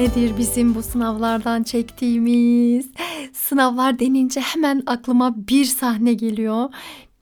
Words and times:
Nedir 0.00 0.38
bizim 0.38 0.74
bu 0.74 0.82
sınavlardan 0.82 1.62
çektiğimiz? 1.62 2.90
Sınavlar 3.32 3.98
denince 3.98 4.40
hemen 4.40 4.82
aklıma 4.86 5.34
bir 5.48 5.64
sahne 5.64 6.12
geliyor. 6.12 6.70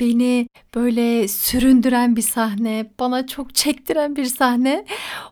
Beni 0.00 0.48
böyle 0.74 1.28
süründüren 1.28 2.16
bir 2.16 2.22
sahne, 2.22 2.90
bana 3.00 3.26
çok 3.26 3.54
çektiren 3.54 4.16
bir 4.16 4.24
sahne. 4.24 4.84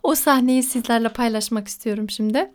O 0.02 0.14
sahneyi 0.14 0.62
sizlerle 0.62 1.08
paylaşmak 1.08 1.68
istiyorum 1.68 2.10
şimdi. 2.10 2.50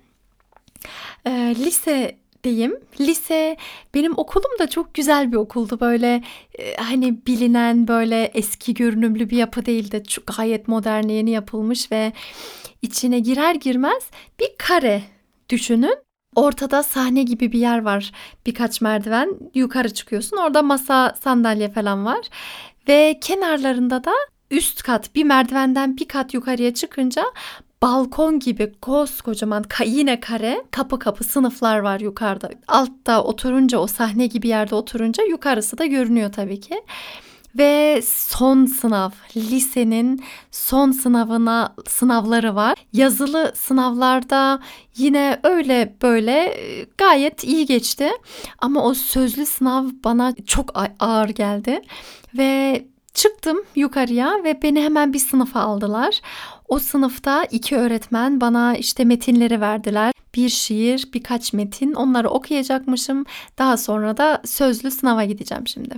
Ee, 1.25 1.55
lise 1.59 2.17
diyeyim. 2.43 2.79
Lise 2.99 3.57
benim 3.93 4.13
okulum 4.17 4.51
da 4.59 4.69
çok 4.69 4.93
güzel 4.93 5.31
bir 5.31 5.37
okuldu. 5.37 5.79
Böyle 5.79 6.23
e, 6.59 6.75
hani 6.75 7.25
bilinen 7.25 7.87
böyle 7.87 8.23
eski 8.23 8.73
görünümlü 8.73 9.29
bir 9.29 9.37
yapı 9.37 9.65
değildi. 9.65 10.03
Çok 10.07 10.27
gayet 10.37 10.67
modern 10.67 11.07
yeni 11.07 11.29
yapılmış 11.29 11.91
ve 11.91 12.13
içine 12.81 13.19
girer 13.19 13.55
girmez 13.55 14.03
bir 14.39 14.49
kare 14.57 15.01
düşünün. 15.49 15.97
Ortada 16.35 16.83
sahne 16.83 17.23
gibi 17.23 17.51
bir 17.51 17.59
yer 17.59 17.81
var. 17.81 18.11
Birkaç 18.45 18.81
merdiven 18.81 19.37
yukarı 19.53 19.93
çıkıyorsun. 19.93 20.37
Orada 20.37 20.61
masa, 20.61 21.15
sandalye 21.23 21.69
falan 21.69 22.05
var. 22.05 22.29
Ve 22.87 23.19
kenarlarında 23.21 24.03
da 24.03 24.13
üst 24.51 24.83
kat 24.83 25.15
bir 25.15 25.23
merdivenden 25.23 25.97
bir 25.97 26.07
kat 26.07 26.33
yukarıya 26.33 26.73
çıkınca 26.73 27.23
balkon 27.81 28.39
gibi 28.39 28.73
koskocaman 28.81 29.63
yine 29.85 30.19
kare 30.19 30.65
kapı 30.71 30.99
kapı 30.99 31.23
sınıflar 31.23 31.79
var 31.79 31.99
yukarıda. 31.99 32.49
Altta 32.67 33.23
oturunca 33.23 33.77
o 33.77 33.87
sahne 33.87 34.27
gibi 34.27 34.47
yerde 34.47 34.75
oturunca 34.75 35.23
yukarısı 35.23 35.77
da 35.77 35.85
görünüyor 35.85 36.31
tabii 36.31 36.59
ki. 36.59 36.83
Ve 37.57 38.01
son 38.05 38.65
sınav, 38.65 39.09
lisenin 39.35 40.23
son 40.51 40.91
sınavına 40.91 41.75
sınavları 41.87 42.55
var. 42.55 42.75
Yazılı 42.93 43.51
sınavlarda 43.55 44.59
yine 44.97 45.39
öyle 45.43 45.95
böyle 46.01 46.31
e, 46.31 46.85
gayet 46.97 47.43
iyi 47.43 47.65
geçti. 47.65 48.09
Ama 48.59 48.83
o 48.83 48.93
sözlü 48.93 49.45
sınav 49.45 49.85
bana 50.03 50.35
çok 50.45 50.69
ağır 50.99 51.29
geldi. 51.29 51.81
Ve 52.37 52.85
çıktım 53.13 53.57
yukarıya 53.75 54.43
ve 54.43 54.61
beni 54.61 54.81
hemen 54.81 55.13
bir 55.13 55.19
sınıfa 55.19 55.59
aldılar. 55.59 56.21
O 56.71 56.79
sınıfta 56.79 57.43
iki 57.43 57.77
öğretmen 57.77 58.41
bana 58.41 58.75
işte 58.75 59.05
metinleri 59.05 59.61
verdiler. 59.61 60.13
Bir 60.35 60.49
şiir, 60.49 61.09
birkaç 61.13 61.53
metin. 61.53 61.93
Onları 61.93 62.29
okuyacakmışım. 62.29 63.25
Daha 63.57 63.77
sonra 63.77 64.17
da 64.17 64.41
sözlü 64.45 64.91
sınava 64.91 65.23
gideceğim 65.23 65.67
şimdi. 65.67 65.95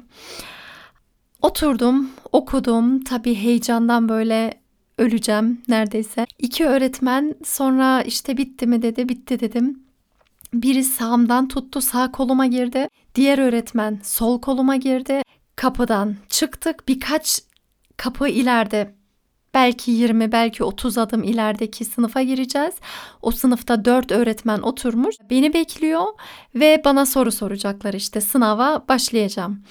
Oturdum, 1.41 2.09
okudum. 2.31 3.03
Tabii 3.03 3.35
heyecandan 3.35 4.09
böyle 4.09 4.53
öleceğim 4.97 5.61
neredeyse. 5.67 6.25
İki 6.39 6.65
öğretmen 6.65 7.35
sonra 7.43 8.01
işte 8.01 8.37
bitti 8.37 8.67
mi 8.67 8.81
dedi, 8.81 9.09
bitti 9.09 9.39
dedim. 9.39 9.83
Biri 10.53 10.83
sağımdan 10.83 11.47
tuttu, 11.47 11.81
sağ 11.81 12.11
koluma 12.11 12.45
girdi. 12.45 12.87
Diğer 13.15 13.37
öğretmen 13.37 13.99
sol 14.03 14.41
koluma 14.41 14.75
girdi. 14.75 15.21
Kapıdan 15.55 16.15
çıktık. 16.29 16.87
Birkaç 16.87 17.41
kapı 17.97 18.27
ileride 18.27 19.02
belki 19.53 19.91
20 19.91 20.31
belki 20.31 20.63
30 20.63 20.97
adım 20.97 21.23
ilerideki 21.23 21.85
sınıfa 21.85 22.21
gireceğiz. 22.21 22.73
O 23.21 23.31
sınıfta 23.31 23.85
4 23.85 24.11
öğretmen 24.11 24.59
oturmuş. 24.59 25.15
Beni 25.29 25.53
bekliyor 25.53 26.05
ve 26.55 26.81
bana 26.85 27.05
soru 27.05 27.31
soracaklar 27.31 27.93
işte 27.93 28.21
sınava 28.21 28.85
başlayacağım. 28.89 29.63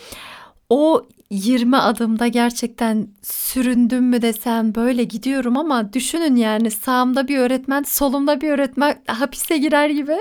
O 0.71 1.03
20 1.33 1.77
adımda 1.77 2.27
gerçekten 2.27 3.09
süründüm 3.23 4.05
mü 4.05 4.23
desem 4.23 4.75
böyle 4.75 5.05
gidiyorum 5.05 5.57
ama 5.57 5.93
düşünün 5.93 6.37
yani 6.37 6.71
sağımda 6.71 7.29
bir 7.29 7.39
öğretmen 7.39 7.83
solumda 7.83 8.41
bir 8.41 8.51
öğretmen 8.51 9.03
hapise 9.07 9.59
girer 9.59 9.91
gibi 9.91 10.17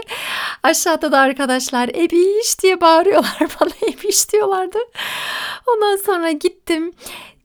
aşağıda 0.64 1.12
da 1.12 1.20
arkadaşlar 1.20 1.90
ebiş 1.90 2.62
diye 2.64 2.82
bağırıyorlar 2.82 3.40
bana 3.62 3.94
ebiş 3.94 4.32
diyorlardı. 4.34 4.78
Ondan 5.68 5.96
sonra 5.96 6.32
gittim 6.32 6.94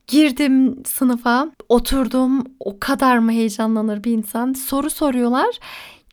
girdim 0.07 0.83
sınıfa 0.85 1.51
oturdum 1.69 2.43
o 2.59 2.79
kadar 2.79 3.17
mı 3.17 3.31
heyecanlanır 3.31 4.03
bir 4.03 4.11
insan 4.11 4.53
soru 4.53 4.89
soruyorlar 4.89 5.59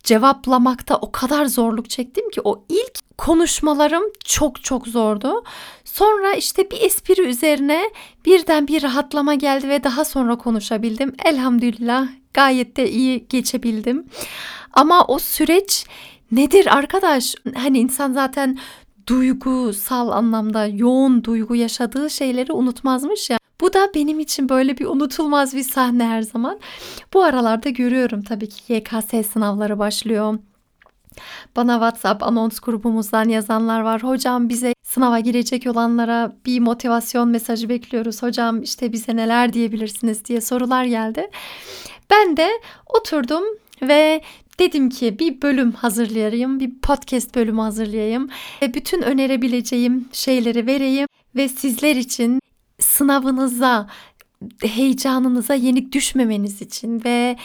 cevaplamakta 0.04 0.96
o 0.96 1.12
kadar 1.12 1.46
zorluk 1.46 1.90
çektim 1.90 2.30
ki 2.30 2.40
o 2.44 2.64
ilk 2.68 3.18
konuşmalarım 3.18 4.02
çok 4.24 4.64
çok 4.64 4.88
zordu. 4.88 5.44
Sonra 5.84 6.34
işte 6.34 6.70
bir 6.70 6.80
espri 6.80 7.22
üzerine 7.22 7.82
birden 8.26 8.68
bir 8.68 8.82
rahatlama 8.82 9.34
geldi 9.34 9.68
ve 9.68 9.84
daha 9.84 10.04
sonra 10.04 10.38
konuşabildim. 10.38 11.14
Elhamdülillah 11.24 12.08
gayet 12.34 12.76
de 12.76 12.90
iyi 12.90 13.26
geçebildim. 13.28 14.06
Ama 14.72 15.04
o 15.04 15.18
süreç 15.18 15.86
nedir 16.32 16.76
arkadaş? 16.76 17.34
Hani 17.54 17.78
insan 17.78 18.12
zaten 18.12 18.58
duygusal 19.06 20.08
anlamda 20.08 20.66
yoğun 20.66 21.24
duygu 21.24 21.54
yaşadığı 21.54 22.10
şeyleri 22.10 22.52
unutmazmış 22.52 23.30
ya. 23.30 23.38
Bu 23.64 23.72
da 23.72 23.90
benim 23.94 24.20
için 24.20 24.48
böyle 24.48 24.78
bir 24.78 24.86
unutulmaz 24.86 25.54
bir 25.54 25.62
sahne 25.62 26.04
her 26.04 26.22
zaman. 26.22 26.58
Bu 27.14 27.22
aralarda 27.22 27.68
görüyorum 27.68 28.22
tabii 28.22 28.48
ki 28.48 28.72
YKS 28.72 29.30
sınavları 29.32 29.78
başlıyor. 29.78 30.38
Bana 31.56 31.72
WhatsApp 31.72 32.22
anons 32.22 32.60
grubumuzdan 32.60 33.28
yazanlar 33.28 33.80
var. 33.80 34.02
Hocam 34.02 34.48
bize 34.48 34.74
sınava 34.82 35.20
girecek 35.20 35.66
olanlara 35.66 36.36
bir 36.46 36.60
motivasyon 36.60 37.28
mesajı 37.28 37.68
bekliyoruz. 37.68 38.22
Hocam 38.22 38.62
işte 38.62 38.92
bize 38.92 39.16
neler 39.16 39.52
diyebilirsiniz 39.52 40.24
diye 40.24 40.40
sorular 40.40 40.84
geldi. 40.84 41.30
Ben 42.10 42.36
de 42.36 42.50
oturdum 42.86 43.44
ve 43.82 44.22
dedim 44.58 44.88
ki 44.88 45.18
bir 45.18 45.42
bölüm 45.42 45.72
hazırlayayım, 45.72 46.60
bir 46.60 46.80
podcast 46.82 47.34
bölümü 47.34 47.60
hazırlayayım 47.60 48.28
ve 48.62 48.74
bütün 48.74 49.02
önerebileceğim 49.02 50.08
şeyleri 50.12 50.66
vereyim 50.66 51.08
ve 51.36 51.48
sizler 51.48 51.96
için 51.96 52.43
sınavınıza, 52.80 53.88
heyecanınıza 54.62 55.54
yenik 55.54 55.92
düşmemeniz 55.92 56.62
için 56.62 57.04
ve 57.04 57.36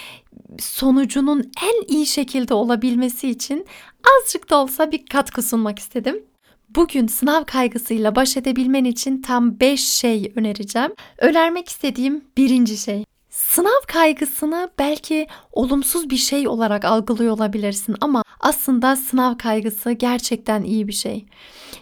sonucunun 0.60 1.52
en 1.64 1.96
iyi 1.96 2.06
şekilde 2.06 2.54
olabilmesi 2.54 3.30
için 3.30 3.66
azıcık 4.18 4.50
da 4.50 4.58
olsa 4.58 4.92
bir 4.92 5.06
katkı 5.06 5.42
sunmak 5.42 5.80
istedim. 5.80 6.24
Bugün 6.76 7.08
sınav 7.08 7.44
kaygısıyla 7.44 8.16
baş 8.16 8.38
edebilmen 8.38 8.84
için 8.84 9.22
tam 9.22 9.60
5 9.60 9.88
şey 9.88 10.32
önereceğim. 10.36 10.92
Önermek 11.18 11.70
istediğim 11.70 12.26
birinci 12.38 12.78
şey. 12.78 13.06
Sınav 13.40 13.82
kaygısını 13.88 14.70
belki 14.80 15.28
olumsuz 15.52 16.10
bir 16.10 16.18
şey 16.18 16.48
olarak 16.48 16.86
algılıyor 16.86 17.34
olabilirsin 17.34 17.96
ama 18.02 18.24
aslında 18.40 18.96
sınav 18.96 19.38
kaygısı 19.38 19.92
gerçekten 19.92 20.64
iyi 20.64 20.88
bir 20.88 20.94
şey. 20.94 21.26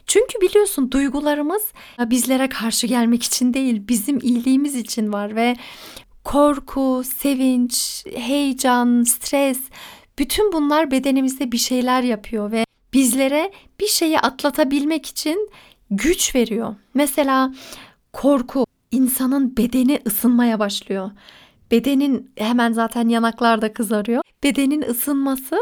Çünkü 0.07 0.41
biliyorsun 0.41 0.91
duygularımız 0.91 1.63
bizlere 1.99 2.49
karşı 2.49 2.87
gelmek 2.87 3.23
için 3.23 3.53
değil, 3.53 3.87
bizim 3.87 4.19
iyiliğimiz 4.19 4.75
için 4.75 5.13
var 5.13 5.35
ve 5.35 5.55
korku, 6.23 7.03
sevinç, 7.17 8.05
heyecan, 8.15 9.03
stres 9.03 9.59
bütün 10.19 10.53
bunlar 10.53 10.91
bedenimizde 10.91 11.51
bir 11.51 11.57
şeyler 11.57 12.01
yapıyor 12.01 12.51
ve 12.51 12.65
bizlere 12.93 13.51
bir 13.79 13.87
şeyi 13.87 14.19
atlatabilmek 14.19 15.05
için 15.05 15.49
güç 15.91 16.35
veriyor. 16.35 16.75
Mesela 16.93 17.53
korku 18.13 18.65
insanın 18.91 19.57
bedeni 19.57 19.99
ısınmaya 20.07 20.59
başlıyor. 20.59 21.11
Bedenin 21.71 22.31
hemen 22.37 22.73
zaten 22.73 23.09
yanaklarda 23.09 23.73
kızarıyor. 23.73 24.21
Bedenin 24.43 24.81
ısınması 24.81 25.57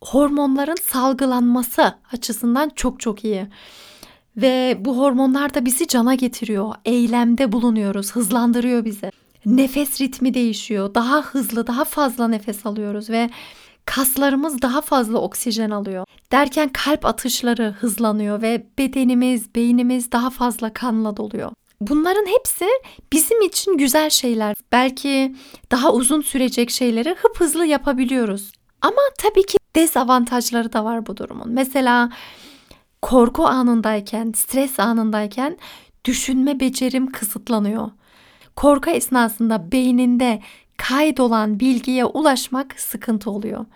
hormonların 0.00 0.76
salgılanması 0.82 1.94
açısından 2.12 2.70
çok 2.76 3.00
çok 3.00 3.24
iyi. 3.24 3.46
Ve 4.36 4.76
bu 4.80 4.98
hormonlar 4.98 5.54
da 5.54 5.64
bizi 5.64 5.86
cana 5.86 6.14
getiriyor. 6.14 6.74
Eylemde 6.84 7.52
bulunuyoruz, 7.52 8.12
hızlandırıyor 8.12 8.84
bizi. 8.84 9.10
Nefes 9.46 10.00
ritmi 10.00 10.34
değişiyor. 10.34 10.94
Daha 10.94 11.22
hızlı, 11.22 11.66
daha 11.66 11.84
fazla 11.84 12.28
nefes 12.28 12.66
alıyoruz 12.66 13.10
ve 13.10 13.30
kaslarımız 13.84 14.62
daha 14.62 14.80
fazla 14.80 15.18
oksijen 15.18 15.70
alıyor. 15.70 16.06
Derken 16.32 16.68
kalp 16.68 17.06
atışları 17.06 17.74
hızlanıyor 17.80 18.42
ve 18.42 18.66
bedenimiz, 18.78 19.54
beynimiz 19.54 20.12
daha 20.12 20.30
fazla 20.30 20.72
kanla 20.72 21.16
doluyor. 21.16 21.52
Bunların 21.88 22.26
hepsi 22.26 22.66
bizim 23.12 23.42
için 23.42 23.76
güzel 23.76 24.10
şeyler. 24.10 24.56
Belki 24.72 25.36
daha 25.70 25.92
uzun 25.92 26.20
sürecek 26.20 26.70
şeyleri 26.70 27.10
hıp 27.10 27.40
hızlı 27.40 27.66
yapabiliyoruz. 27.66 28.52
Ama 28.82 29.00
tabii 29.18 29.46
ki 29.46 29.58
dezavantajları 29.76 30.72
da 30.72 30.84
var 30.84 31.06
bu 31.06 31.16
durumun. 31.16 31.48
Mesela 31.50 32.10
korku 33.02 33.46
anındayken, 33.46 34.32
stres 34.36 34.80
anındayken 34.80 35.58
düşünme 36.04 36.60
becerim 36.60 37.12
kısıtlanıyor. 37.12 37.90
Korku 38.56 38.90
esnasında 38.90 39.72
beyninde 39.72 40.42
kaydolan 40.76 41.60
bilgiye 41.60 42.04
ulaşmak 42.04 42.80
sıkıntı 42.80 43.30
oluyor. 43.30 43.66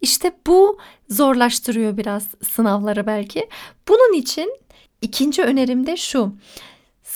İşte 0.00 0.32
bu 0.46 0.78
zorlaştırıyor 1.08 1.96
biraz 1.96 2.26
sınavları 2.42 3.06
belki. 3.06 3.48
Bunun 3.88 4.14
için 4.14 4.56
ikinci 5.00 5.42
önerim 5.42 5.86
de 5.86 5.96
şu. 5.96 6.32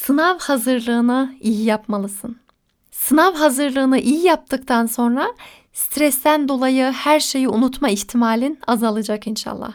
Sınav 0.05 0.39
hazırlığını 0.39 1.33
iyi 1.41 1.65
yapmalısın. 1.65 2.37
Sınav 2.91 3.33
hazırlığını 3.33 3.99
iyi 3.99 4.25
yaptıktan 4.25 4.85
sonra 4.85 5.27
stresten 5.73 6.47
dolayı 6.47 6.85
her 6.85 7.19
şeyi 7.19 7.49
unutma 7.49 7.89
ihtimalin 7.89 8.59
azalacak 8.67 9.27
inşallah. 9.27 9.73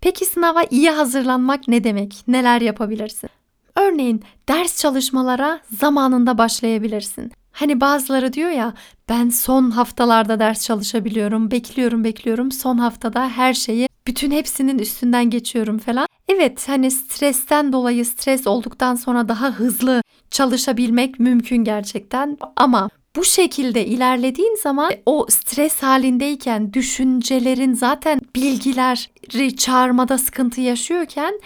Peki 0.00 0.24
sınava 0.24 0.62
iyi 0.62 0.90
hazırlanmak 0.90 1.68
ne 1.68 1.84
demek? 1.84 2.24
Neler 2.28 2.60
yapabilirsin? 2.60 3.30
Örneğin 3.76 4.22
ders 4.48 4.80
çalışmalara 4.80 5.60
zamanında 5.80 6.38
başlayabilirsin. 6.38 7.32
Hani 7.52 7.80
bazıları 7.80 8.32
diyor 8.32 8.50
ya 8.50 8.74
ben 9.08 9.28
son 9.28 9.70
haftalarda 9.70 10.38
ders 10.38 10.62
çalışabiliyorum, 10.66 11.50
bekliyorum 11.50 12.04
bekliyorum 12.04 12.52
son 12.52 12.78
haftada 12.78 13.28
her 13.28 13.54
şeyi 13.54 13.88
bütün 14.06 14.30
hepsinin 14.30 14.78
üstünden 14.78 15.30
geçiyorum 15.30 15.78
falan. 15.78 16.06
Evet 16.28 16.68
hani 16.68 16.90
stresten 16.90 17.72
dolayı 17.72 18.06
stres 18.06 18.46
olduktan 18.46 18.94
sonra 18.94 19.28
daha 19.28 19.50
hızlı 19.50 20.02
çalışabilmek 20.30 21.20
mümkün 21.20 21.64
gerçekten 21.64 22.38
ama 22.56 22.88
bu 23.16 23.24
şekilde 23.24 23.86
ilerlediğin 23.86 24.56
zaman 24.62 24.92
o 25.06 25.26
stres 25.28 25.82
halindeyken 25.82 26.72
düşüncelerin 26.72 27.74
zaten 27.74 28.20
bilgileri 28.36 29.56
çağırmada 29.56 30.18
sıkıntı 30.18 30.60
yaşıyorken 30.60 31.40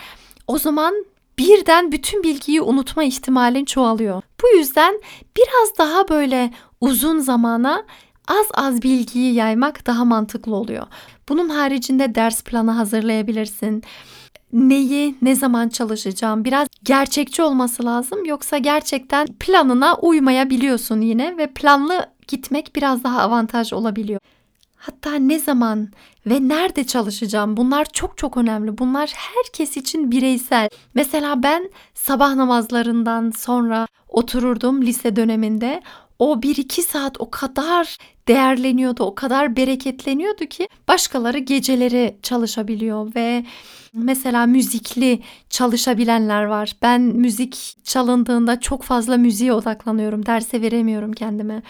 o 0.46 0.58
zaman 0.58 0.94
birden 1.38 1.92
bütün 1.92 2.22
bilgiyi 2.22 2.62
unutma 2.62 3.04
ihtimalin 3.04 3.64
çoğalıyor. 3.64 4.22
Bu 4.42 4.58
yüzden 4.58 5.00
biraz 5.36 5.78
daha 5.78 6.08
böyle 6.08 6.50
uzun 6.80 7.18
zamana 7.18 7.84
az 8.28 8.46
az 8.54 8.82
bilgiyi 8.82 9.34
yaymak 9.34 9.86
daha 9.86 10.04
mantıklı 10.04 10.54
oluyor. 10.54 10.86
Bunun 11.30 11.48
haricinde 11.48 12.14
ders 12.14 12.42
planı 12.42 12.70
hazırlayabilirsin. 12.70 13.82
Neyi, 14.52 15.14
ne 15.22 15.34
zaman 15.34 15.68
çalışacağım 15.68 16.44
biraz 16.44 16.68
gerçekçi 16.82 17.42
olması 17.42 17.84
lazım. 17.84 18.24
Yoksa 18.24 18.58
gerçekten 18.58 19.26
planına 19.26 19.94
uymayabiliyorsun 19.96 21.00
yine 21.00 21.36
ve 21.36 21.46
planlı 21.46 22.06
gitmek 22.28 22.76
biraz 22.76 23.04
daha 23.04 23.22
avantaj 23.22 23.72
olabiliyor. 23.72 24.20
Hatta 24.76 25.14
ne 25.14 25.38
zaman 25.38 25.88
ve 26.26 26.48
nerede 26.48 26.84
çalışacağım 26.84 27.56
bunlar 27.56 27.84
çok 27.84 28.18
çok 28.18 28.36
önemli. 28.36 28.78
Bunlar 28.78 29.12
herkes 29.16 29.76
için 29.76 30.10
bireysel. 30.10 30.68
Mesela 30.94 31.42
ben 31.42 31.70
sabah 31.94 32.34
namazlarından 32.34 33.30
sonra 33.30 33.86
otururdum 34.08 34.82
lise 34.82 35.16
döneminde. 35.16 35.82
O 36.18 36.34
1-2 36.34 36.82
saat 36.82 37.20
o 37.20 37.30
kadar 37.30 37.96
değerleniyordu, 38.30 39.04
o 39.04 39.14
kadar 39.14 39.56
bereketleniyordu 39.56 40.46
ki 40.46 40.68
başkaları 40.88 41.38
geceleri 41.38 42.16
çalışabiliyor 42.22 43.14
ve 43.14 43.44
mesela 43.92 44.46
müzikli 44.46 45.22
çalışabilenler 45.48 46.44
var. 46.44 46.72
Ben 46.82 47.00
müzik 47.00 47.76
çalındığında 47.84 48.60
çok 48.60 48.82
fazla 48.82 49.16
müziğe 49.16 49.52
odaklanıyorum. 49.52 50.26
Derse 50.26 50.62
veremiyorum 50.62 51.12
kendime 51.12 51.62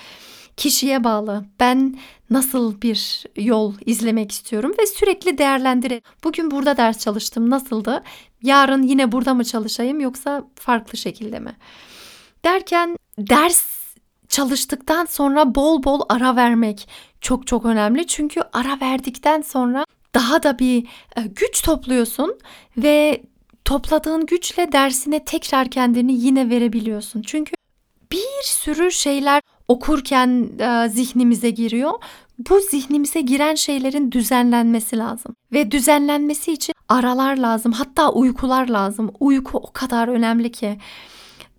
kişiye 0.57 1.05
bağlı. 1.05 1.45
Ben 1.61 1.99
nasıl 2.31 2.83
bir 2.83 3.25
yol 3.37 3.75
izlemek 3.87 4.33
istiyorum 4.33 4.73
ve 4.79 4.87
sürekli 4.87 5.39
değerlendirelim. 5.39 6.03
Bugün 6.25 6.51
burada 6.51 6.77
ders 6.77 6.99
çalıştım 6.99 7.51
nasıldı? 7.51 8.03
Yarın 8.43 8.83
yine 8.83 9.13
burada 9.13 9.35
mı 9.35 9.45
çalışayım 9.45 10.01
yoksa 10.01 10.45
farklı 10.55 10.99
şekilde 10.99 11.41
mi? 11.41 11.57
Derken 12.45 12.97
ders 13.19 13.80
çalıştıktan 14.31 15.05
sonra 15.05 15.55
bol 15.55 15.83
bol 15.83 16.01
ara 16.09 16.37
vermek 16.37 16.89
çok 17.21 17.47
çok 17.47 17.65
önemli. 17.65 18.07
Çünkü 18.07 18.41
ara 18.53 18.81
verdikten 18.81 19.43
sonra 19.43 19.85
daha 20.15 20.43
da 20.43 20.59
bir 20.59 20.87
e, 21.17 21.23
güç 21.23 21.63
topluyorsun 21.63 22.39
ve 22.77 23.23
topladığın 23.65 24.27
güçle 24.27 24.73
dersine 24.73 25.25
tekrar 25.25 25.69
kendini 25.69 26.13
yine 26.13 26.51
verebiliyorsun. 26.51 27.23
Çünkü 27.23 27.53
bir 28.13 28.43
sürü 28.43 28.93
şeyler 28.93 29.43
okurken 29.69 30.49
e, 30.59 30.89
zihnimize 30.89 31.51
giriyor. 31.51 31.93
Bu 32.51 32.61
zihnimize 32.61 33.21
giren 33.21 33.55
şeylerin 33.55 34.13
düzenlenmesi 34.13 34.99
lazım. 34.99 35.35
Ve 35.53 35.71
düzenlenmesi 35.71 36.53
için 36.53 36.75
aralar 36.89 37.37
lazım. 37.37 37.73
Hatta 37.73 38.13
uykular 38.13 38.69
lazım. 38.69 39.11
Uyku 39.21 39.59
o 39.59 39.73
kadar 39.73 40.09
önemli 40.09 40.53
ki. 40.53 40.79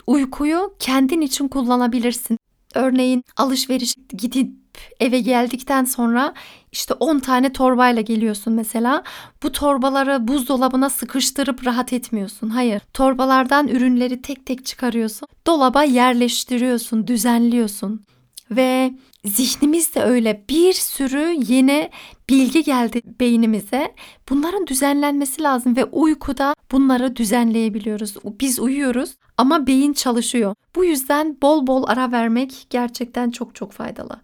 Uykuyu 0.08 0.74
kendin 0.80 1.22
için 1.22 1.48
kullanabilirsin. 1.48 2.41
Örneğin 2.76 3.24
alışveriş 3.38 3.96
gidip 4.18 4.62
eve 5.00 5.20
geldikten 5.20 5.86
sonra 5.86 6.34
işte 6.72 6.94
10 6.94 7.20
tane 7.20 7.54
torbayla 7.54 8.02
geliyorsun 8.02 8.54
mesela. 8.54 9.04
Bu 9.44 9.52
torbaları 9.52 10.28
buzdolabına 10.28 10.90
sıkıştırıp 10.90 11.66
rahat 11.66 11.94
etmiyorsun. 11.94 12.50
Hayır. 12.50 12.82
Torbalardan 12.94 13.68
ürünleri 13.68 14.22
tek 14.22 14.46
tek 14.46 14.66
çıkarıyorsun. 14.66 15.28
Dolaba 15.48 15.84
yerleştiriyorsun, 15.84 17.08
düzenliyorsun. 17.08 18.06
Ve 18.52 18.94
zihnimiz 19.26 19.96
de 19.96 20.04
öyle 20.04 20.46
bir 20.50 20.74
sürü 20.74 21.36
yeni 21.48 21.90
bilgi 22.30 22.64
geldi 22.64 23.02
beynimize. 23.20 23.96
Bunların 24.30 24.68
düzenlenmesi 24.68 25.44
lazım 25.44 25.76
ve 25.76 25.86
uykuda 25.86 26.56
bunları 26.72 27.16
düzenleyebiliyoruz. 27.16 28.16
Biz 28.24 28.60
uyuyoruz 28.60 29.16
ama 29.38 29.68
beyin 29.68 29.94
çalışıyor. 29.94 30.56
Bu 30.76 30.86
yüzden 30.86 31.38
bol 31.42 31.68
bol 31.68 31.84
ara 31.88 32.12
vermek 32.12 32.68
gerçekten 32.70 33.32
çok 33.32 33.56
çok 33.56 33.72
faydalı. 33.72 34.22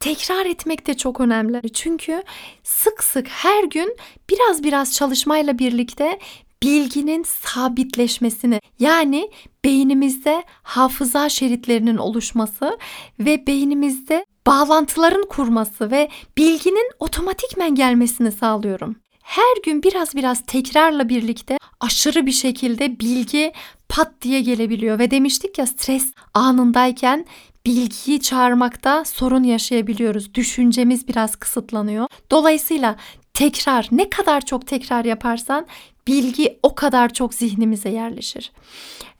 Tekrar 0.00 0.46
etmek 0.46 0.86
de 0.86 0.94
çok 0.94 1.20
önemli. 1.20 1.72
Çünkü 1.72 2.22
sık 2.62 3.04
sık 3.04 3.28
her 3.28 3.64
gün 3.64 3.96
biraz 4.30 4.62
biraz 4.64 4.94
çalışmayla 4.94 5.58
birlikte 5.58 6.18
bilginin 6.62 7.22
sabitleşmesini 7.22 8.60
yani 8.78 9.30
beynimizde 9.64 10.44
hafıza 10.62 11.28
şeritlerinin 11.28 11.96
oluşması 11.96 12.78
ve 13.20 13.46
beynimizde 13.46 14.26
bağlantıların 14.46 15.28
kurması 15.28 15.90
ve 15.90 16.08
bilginin 16.36 16.90
otomatikmen 16.98 17.74
gelmesini 17.74 18.32
sağlıyorum. 18.32 18.96
Her 19.22 19.62
gün 19.64 19.82
biraz 19.82 20.14
biraz 20.14 20.42
tekrarla 20.46 21.08
birlikte 21.08 21.58
aşırı 21.80 22.26
bir 22.26 22.32
şekilde 22.32 23.00
bilgi 23.00 23.52
pat 23.88 24.12
diye 24.22 24.40
gelebiliyor 24.40 24.98
ve 24.98 25.10
demiştik 25.10 25.58
ya 25.58 25.66
stres 25.66 26.12
anındayken 26.34 27.26
bilgiyi 27.66 28.20
çağırmakta 28.20 29.04
sorun 29.04 29.42
yaşayabiliyoruz. 29.42 30.34
Düşüncemiz 30.34 31.08
biraz 31.08 31.36
kısıtlanıyor. 31.36 32.06
Dolayısıyla 32.30 32.96
tekrar 33.34 33.88
ne 33.92 34.10
kadar 34.10 34.40
çok 34.40 34.66
tekrar 34.66 35.04
yaparsan 35.04 35.66
bilgi 36.08 36.58
o 36.62 36.74
kadar 36.74 37.12
çok 37.12 37.34
zihnimize 37.34 37.88
yerleşir. 37.88 38.52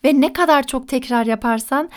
Ve 0.04 0.20
ne 0.20 0.32
kadar 0.32 0.66
çok 0.66 0.88
tekrar 0.88 1.26
yaparsan 1.26 1.90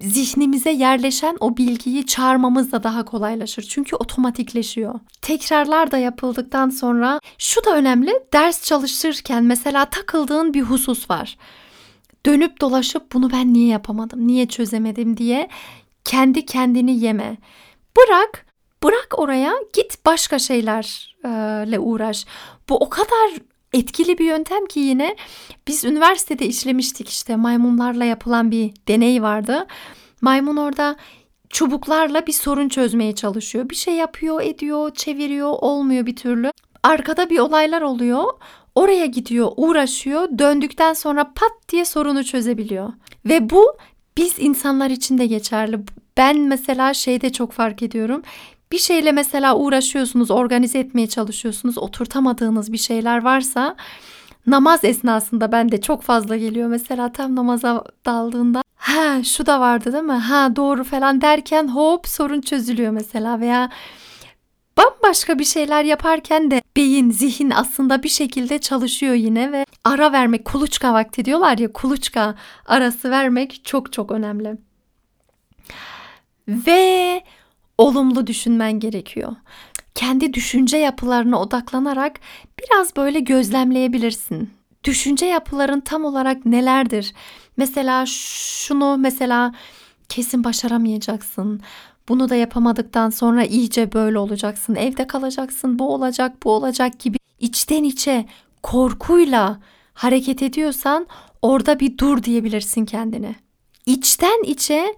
zihnimize 0.00 0.70
yerleşen 0.70 1.36
o 1.40 1.56
bilgiyi 1.56 2.06
çağırmamız 2.06 2.72
da 2.72 2.82
daha 2.82 3.04
kolaylaşır. 3.04 3.62
Çünkü 3.62 3.96
otomatikleşiyor. 3.96 5.00
Tekrarlar 5.22 5.90
da 5.90 5.98
yapıldıktan 5.98 6.70
sonra 6.70 7.20
şu 7.38 7.64
da 7.64 7.76
önemli. 7.76 8.12
Ders 8.32 8.64
çalışırken 8.64 9.44
mesela 9.44 9.84
takıldığın 9.84 10.54
bir 10.54 10.62
husus 10.62 11.10
var. 11.10 11.36
Dönüp 12.26 12.60
dolaşıp 12.60 13.12
bunu 13.12 13.32
ben 13.32 13.52
niye 13.52 13.68
yapamadım, 13.68 14.26
niye 14.26 14.46
çözemedim 14.46 15.16
diye 15.16 15.48
kendi 16.04 16.46
kendini 16.46 17.00
yeme. 17.00 17.36
Bırak, 17.96 18.46
bırak 18.82 19.14
oraya 19.18 19.52
git 19.72 20.06
başka 20.06 20.38
şeylerle 20.38 21.78
uğraş. 21.78 22.26
Bu 22.68 22.76
o 22.76 22.88
kadar 22.88 23.30
etkili 23.72 24.18
bir 24.18 24.24
yöntem 24.24 24.66
ki 24.66 24.80
yine 24.80 25.16
biz 25.68 25.84
üniversitede 25.84 26.46
işlemiştik 26.46 27.08
işte 27.08 27.36
maymunlarla 27.36 28.04
yapılan 28.04 28.50
bir 28.50 28.72
deney 28.88 29.22
vardı. 29.22 29.66
Maymun 30.20 30.56
orada 30.56 30.96
çubuklarla 31.50 32.26
bir 32.26 32.32
sorun 32.32 32.68
çözmeye 32.68 33.14
çalışıyor. 33.14 33.70
Bir 33.70 33.74
şey 33.74 33.94
yapıyor, 33.94 34.42
ediyor, 34.42 34.94
çeviriyor, 34.94 35.50
olmuyor 35.60 36.06
bir 36.06 36.16
türlü. 36.16 36.52
Arkada 36.82 37.30
bir 37.30 37.38
olaylar 37.38 37.82
oluyor. 37.82 38.24
Oraya 38.74 39.06
gidiyor, 39.06 39.52
uğraşıyor. 39.56 40.38
Döndükten 40.38 40.92
sonra 40.92 41.32
pat 41.34 41.52
diye 41.68 41.84
sorunu 41.84 42.24
çözebiliyor. 42.24 42.92
Ve 43.24 43.50
bu 43.50 43.76
biz 44.16 44.34
insanlar 44.38 44.90
için 44.90 45.18
de 45.18 45.26
geçerli. 45.26 45.80
Ben 46.16 46.38
mesela 46.38 46.94
şeyde 46.94 47.32
çok 47.32 47.52
fark 47.52 47.82
ediyorum. 47.82 48.22
Bir 48.72 48.78
şeyle 48.78 49.12
mesela 49.12 49.56
uğraşıyorsunuz, 49.56 50.30
organize 50.30 50.78
etmeye 50.78 51.06
çalışıyorsunuz, 51.06 51.78
oturtamadığınız 51.78 52.72
bir 52.72 52.78
şeyler 52.78 53.24
varsa 53.24 53.76
namaz 54.46 54.84
esnasında 54.84 55.52
ben 55.52 55.72
de 55.72 55.80
çok 55.80 56.02
fazla 56.02 56.36
geliyor. 56.36 56.68
Mesela 56.68 57.12
tam 57.12 57.36
namaza 57.36 57.84
daldığında 58.06 58.62
ha 58.76 59.22
şu 59.24 59.46
da 59.46 59.60
vardı 59.60 59.92
değil 59.92 60.04
mi? 60.04 60.12
Ha 60.12 60.56
doğru 60.56 60.84
falan 60.84 61.20
derken 61.20 61.68
hop 61.68 62.08
sorun 62.08 62.40
çözülüyor 62.40 62.92
mesela 62.92 63.40
veya 63.40 63.70
bambaşka 64.76 65.38
bir 65.38 65.44
şeyler 65.44 65.84
yaparken 65.84 66.50
de 66.50 66.62
beyin, 66.76 67.10
zihin 67.10 67.50
aslında 67.50 68.02
bir 68.02 68.08
şekilde 68.08 68.58
çalışıyor 68.58 69.14
yine 69.14 69.52
ve 69.52 69.66
ara 69.84 70.12
vermek, 70.12 70.44
kuluçka 70.44 70.92
vakti 70.92 71.24
diyorlar 71.24 71.58
ya 71.58 71.72
kuluçka 71.72 72.34
arası 72.66 73.10
vermek 73.10 73.64
çok 73.64 73.92
çok 73.92 74.10
önemli. 74.10 74.56
Ve 76.48 77.22
olumlu 77.80 78.26
düşünmen 78.26 78.80
gerekiyor. 78.80 79.36
Kendi 79.94 80.34
düşünce 80.34 80.76
yapılarına 80.76 81.40
odaklanarak 81.40 82.20
biraz 82.58 82.96
böyle 82.96 83.20
gözlemleyebilirsin. 83.20 84.50
Düşünce 84.84 85.26
yapıların 85.26 85.80
tam 85.80 86.04
olarak 86.04 86.46
nelerdir? 86.46 87.12
Mesela 87.56 88.06
şunu 88.06 88.96
mesela 88.98 89.54
kesin 90.08 90.44
başaramayacaksın. 90.44 91.60
Bunu 92.08 92.28
da 92.28 92.34
yapamadıktan 92.34 93.10
sonra 93.10 93.44
iyice 93.44 93.92
böyle 93.92 94.18
olacaksın. 94.18 94.74
Evde 94.74 95.06
kalacaksın. 95.06 95.78
Bu 95.78 95.94
olacak, 95.94 96.32
bu 96.44 96.52
olacak 96.52 97.00
gibi 97.00 97.18
içten 97.38 97.84
içe 97.84 98.26
korkuyla 98.62 99.60
hareket 99.94 100.42
ediyorsan 100.42 101.06
orada 101.42 101.80
bir 101.80 101.98
dur 101.98 102.22
diyebilirsin 102.22 102.84
kendine. 102.84 103.34
İçten 103.86 104.42
içe 104.42 104.94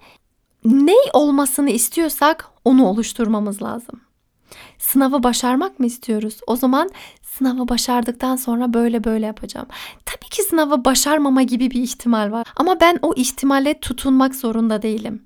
ne 0.65 0.95
olmasını 1.13 1.71
istiyorsak 1.71 2.49
onu 2.65 2.87
oluşturmamız 2.87 3.63
lazım. 3.63 4.01
Sınavı 4.79 5.23
başarmak 5.23 5.81
mı 5.81 5.87
istiyoruz? 5.87 6.41
O 6.47 6.57
zaman 6.57 6.91
sınavı 7.23 7.69
başardıktan 7.69 8.37
sonra 8.37 8.75
böyle 8.75 9.05
böyle 9.05 9.27
yapacağım. 9.27 9.67
Tabii 10.05 10.29
ki 10.31 10.43
sınavı 10.43 10.85
başarmama 10.85 11.43
gibi 11.43 11.71
bir 11.71 11.83
ihtimal 11.83 12.33
var 12.33 12.47
ama 12.57 12.81
ben 12.81 12.99
o 13.03 13.15
ihtimale 13.17 13.81
tutunmak 13.81 14.35
zorunda 14.35 14.83
değilim. 14.83 15.23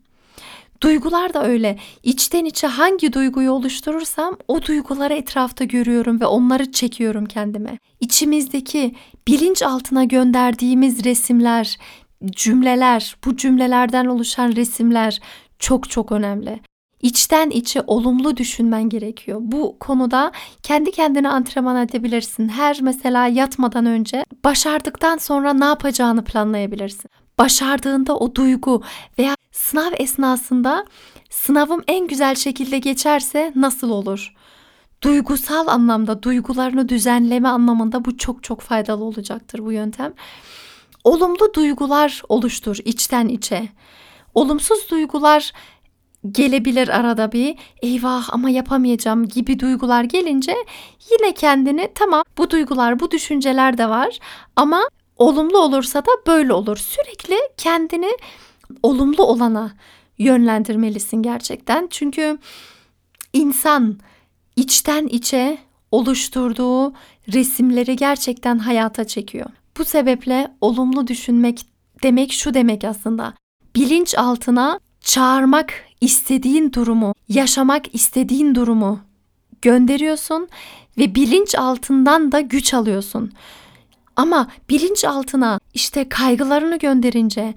Duygular 0.80 1.34
da 1.34 1.46
öyle. 1.46 1.78
İçten 2.02 2.44
içe 2.44 2.66
hangi 2.66 3.12
duyguyu 3.12 3.50
oluşturursam 3.50 4.36
o 4.48 4.62
duyguları 4.62 5.14
etrafta 5.14 5.64
görüyorum 5.64 6.20
ve 6.20 6.26
onları 6.26 6.72
çekiyorum 6.72 7.26
kendime. 7.26 7.78
İçimizdeki 8.00 8.94
bilinç 9.28 9.62
altına 9.62 10.04
gönderdiğimiz 10.04 11.04
resimler, 11.04 11.78
cümleler, 12.24 13.16
bu 13.24 13.36
cümlelerden 13.36 14.06
oluşan 14.06 14.56
resimler 14.56 15.20
çok 15.58 15.90
çok 15.90 16.12
önemli. 16.12 16.60
İçten 17.02 17.50
içe 17.50 17.82
olumlu 17.86 18.36
düşünmen 18.36 18.88
gerekiyor. 18.88 19.38
Bu 19.42 19.76
konuda 19.80 20.32
kendi 20.62 20.90
kendine 20.90 21.28
antrenman 21.28 21.76
edebilirsin. 21.76 22.48
Her 22.48 22.82
mesela 22.82 23.26
yatmadan 23.26 23.86
önce 23.86 24.24
başardıktan 24.44 25.16
sonra 25.16 25.52
ne 25.52 25.64
yapacağını 25.64 26.24
planlayabilirsin. 26.24 27.10
Başardığında 27.38 28.16
o 28.16 28.34
duygu 28.34 28.82
veya 29.18 29.36
sınav 29.52 29.92
esnasında 29.96 30.84
sınavım 31.30 31.82
en 31.88 32.06
güzel 32.06 32.34
şekilde 32.34 32.78
geçerse 32.78 33.52
nasıl 33.56 33.90
olur? 33.90 34.34
Duygusal 35.02 35.66
anlamda 35.66 36.22
duygularını 36.22 36.88
düzenleme 36.88 37.48
anlamında 37.48 38.04
bu 38.04 38.16
çok 38.16 38.42
çok 38.42 38.60
faydalı 38.60 39.04
olacaktır 39.04 39.58
bu 39.64 39.72
yöntem. 39.72 40.12
Olumlu 41.06 41.54
duygular 41.54 42.22
oluştur 42.28 42.78
içten 42.84 43.28
içe. 43.28 43.68
Olumsuz 44.34 44.90
duygular 44.90 45.52
gelebilir 46.30 46.88
arada 46.88 47.32
bir 47.32 47.58
eyvah 47.82 48.34
ama 48.34 48.50
yapamayacağım 48.50 49.28
gibi 49.28 49.60
duygular 49.60 50.04
gelince 50.04 50.56
yine 51.10 51.34
kendini 51.34 51.88
tamam 51.94 52.24
bu 52.38 52.50
duygular 52.50 53.00
bu 53.00 53.10
düşünceler 53.10 53.78
de 53.78 53.88
var 53.88 54.18
ama 54.56 54.88
olumlu 55.16 55.58
olursa 55.58 56.00
da 56.00 56.10
böyle 56.26 56.52
olur. 56.52 56.76
Sürekli 56.76 57.36
kendini 57.56 58.10
olumlu 58.82 59.22
olana 59.22 59.72
yönlendirmelisin 60.18 61.22
gerçekten. 61.22 61.88
Çünkü 61.90 62.38
insan 63.32 63.98
içten 64.56 65.06
içe 65.06 65.58
oluşturduğu 65.90 66.92
resimleri 67.32 67.96
gerçekten 67.96 68.58
hayata 68.58 69.04
çekiyor. 69.04 69.50
Bu 69.78 69.84
sebeple 69.84 70.48
olumlu 70.60 71.06
düşünmek 71.06 71.66
demek 72.02 72.32
şu 72.32 72.54
demek 72.54 72.84
aslında. 72.84 73.34
Bilinç 73.76 74.14
altına 74.18 74.80
çağırmak 75.00 75.72
istediğin 76.00 76.72
durumu, 76.72 77.14
yaşamak 77.28 77.94
istediğin 77.94 78.54
durumu 78.54 79.00
gönderiyorsun 79.62 80.48
ve 80.98 81.14
bilinç 81.14 81.54
altından 81.54 82.32
da 82.32 82.40
güç 82.40 82.74
alıyorsun. 82.74 83.32
Ama 84.16 84.48
bilinç 84.70 85.04
altına 85.04 85.60
işte 85.74 86.08
kaygılarını 86.08 86.78
gönderince 86.78 87.54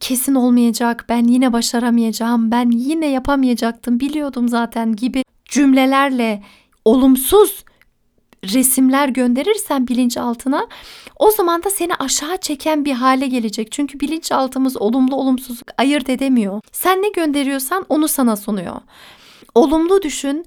kesin 0.00 0.34
olmayacak, 0.34 1.06
ben 1.08 1.24
yine 1.24 1.52
başaramayacağım, 1.52 2.50
ben 2.50 2.70
yine 2.70 3.06
yapamayacaktım, 3.06 4.00
biliyordum 4.00 4.48
zaten 4.48 4.96
gibi 4.96 5.24
cümlelerle 5.44 6.42
olumsuz 6.84 7.64
resimler 8.44 9.08
gönderirsen 9.08 9.88
bilinçaltına 9.88 10.66
o 11.16 11.30
zaman 11.30 11.62
da 11.62 11.70
seni 11.70 11.94
aşağı 11.94 12.36
çeken 12.36 12.84
bir 12.84 12.92
hale 12.92 13.26
gelecek. 13.26 13.72
Çünkü 13.72 14.00
bilinçaltımız 14.00 14.76
olumlu 14.76 15.16
olumsuzluk 15.16 15.68
ayırt 15.78 16.10
edemiyor. 16.10 16.60
Sen 16.72 17.02
ne 17.02 17.08
gönderiyorsan 17.08 17.86
onu 17.88 18.08
sana 18.08 18.36
sunuyor. 18.36 18.76
Olumlu 19.54 20.02
düşün, 20.02 20.44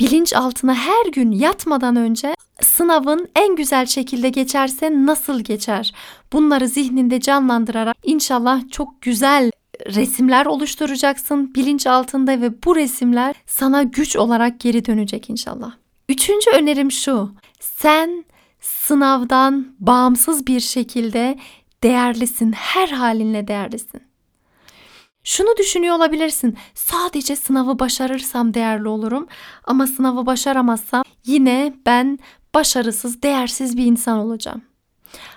bilinç 0.00 0.32
altına 0.32 0.74
her 0.74 1.06
gün 1.12 1.32
yatmadan 1.32 1.96
önce 1.96 2.34
sınavın 2.60 3.28
en 3.36 3.56
güzel 3.56 3.86
şekilde 3.86 4.28
geçerse 4.28 5.06
nasıl 5.06 5.40
geçer? 5.40 5.92
Bunları 6.32 6.68
zihninde 6.68 7.20
canlandırarak 7.20 7.96
inşallah 8.04 8.70
çok 8.70 9.02
güzel 9.02 9.50
resimler 9.86 10.46
oluşturacaksın 10.46 11.54
bilinç 11.54 11.86
altında 11.86 12.40
ve 12.40 12.62
bu 12.64 12.76
resimler 12.76 13.34
sana 13.46 13.82
güç 13.82 14.16
olarak 14.16 14.60
geri 14.60 14.84
dönecek 14.84 15.30
inşallah. 15.30 15.72
Üçüncü 16.08 16.50
önerim 16.50 16.92
şu. 16.92 17.30
Sen 17.60 18.24
sınavdan 18.60 19.76
bağımsız 19.80 20.46
bir 20.46 20.60
şekilde 20.60 21.38
değerlisin. 21.82 22.52
Her 22.52 22.88
halinle 22.88 23.48
değerlisin. 23.48 24.02
Şunu 25.24 25.56
düşünüyor 25.56 25.96
olabilirsin. 25.96 26.56
Sadece 26.74 27.36
sınavı 27.36 27.78
başarırsam 27.78 28.54
değerli 28.54 28.88
olurum 28.88 29.26
ama 29.64 29.86
sınavı 29.86 30.26
başaramazsam 30.26 31.02
yine 31.26 31.74
ben 31.86 32.18
başarısız, 32.54 33.22
değersiz 33.22 33.76
bir 33.76 33.84
insan 33.84 34.18
olacağım. 34.18 34.62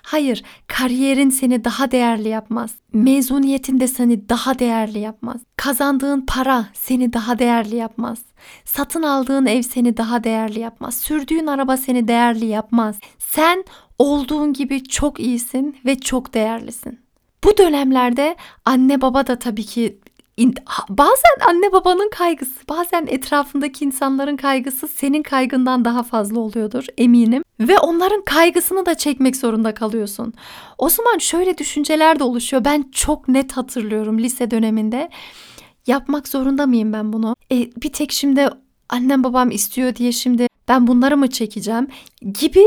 Hayır, 0.04 0.44
kariyerin 0.68 1.30
seni 1.30 1.63
daha 1.63 1.92
değerli 1.92 2.28
yapmaz. 2.28 2.72
Mezuniyetin 2.94 3.80
de 3.80 3.88
seni 3.88 4.30
daha 4.30 4.60
değerli 4.60 5.00
yapmaz. 5.00 5.42
Kazandığın 5.56 6.22
para 6.22 6.66
seni 6.74 7.13
daha 7.13 7.40
değerli 7.40 7.75
yapmaz. 7.75 8.20
Satın 8.66 9.04
aldığın 9.04 9.46
ev 9.46 9.62
seni 9.62 9.98
daha 9.98 10.24
değerli 10.24 10.60
yapmaz. 10.60 10.98
Sürdüğün 10.98 11.48
araba 11.48 11.78
seni 11.78 12.08
değerli 12.08 12.46
yapmaz. 12.46 13.00
Sen 13.20 13.63
olduğun 14.00 14.54
gibi 14.54 14.84
çok 14.84 15.20
iyisin 15.20 15.78
ve 15.86 16.00
çok 16.00 16.34
değerlisin. 16.34 17.00
Bu 17.44 17.58
dönemlerde 17.58 18.36
anne 18.66 19.01
baba 19.01 19.28
da 19.28 19.40
tabii 19.40 19.63
ki 19.66 20.00
bazen 20.90 21.48
anne 21.48 21.72
babanın 21.72 22.10
kaygısı, 22.10 22.68
bazen 22.70 23.08
etrafındaki 23.08 23.86
insanların 23.86 24.38
kaygısı 24.38 24.88
senin 24.88 25.24
kaygından 25.24 25.86
daha 25.86 26.04
fazla 26.04 26.40
oluyordur 26.40 26.86
eminim. 26.98 27.44
Ve 27.60 27.80
onların 27.80 28.26
kaygısını 28.26 28.86
da 28.86 28.96
çekmek 28.96 29.36
zorunda 29.36 29.74
kalıyorsun. 29.74 30.34
O 30.78 30.90
zaman 30.90 31.18
şöyle 31.18 31.58
düşünceler 31.58 32.20
de 32.20 32.24
oluşuyor. 32.24 32.66
Ben 32.66 32.86
çok 32.92 33.28
net 33.28 33.52
hatırlıyorum 33.52 34.20
lise 34.20 34.52
döneminde. 34.52 35.10
Yapmak 35.88 36.28
zorunda 36.28 36.68
mıyım 36.68 36.94
ben 36.94 37.14
bunu? 37.14 37.36
E, 37.52 37.56
bir 37.58 37.94
tek 37.94 38.12
şimdi 38.12 38.50
annem 38.90 39.24
babam 39.24 39.52
istiyor 39.52 39.96
diye 39.96 40.12
şimdi 40.12 40.48
ben 40.68 40.88
bunları 40.88 41.18
mı 41.18 41.30
çekeceğim 41.30 41.88
gibi 42.40 42.66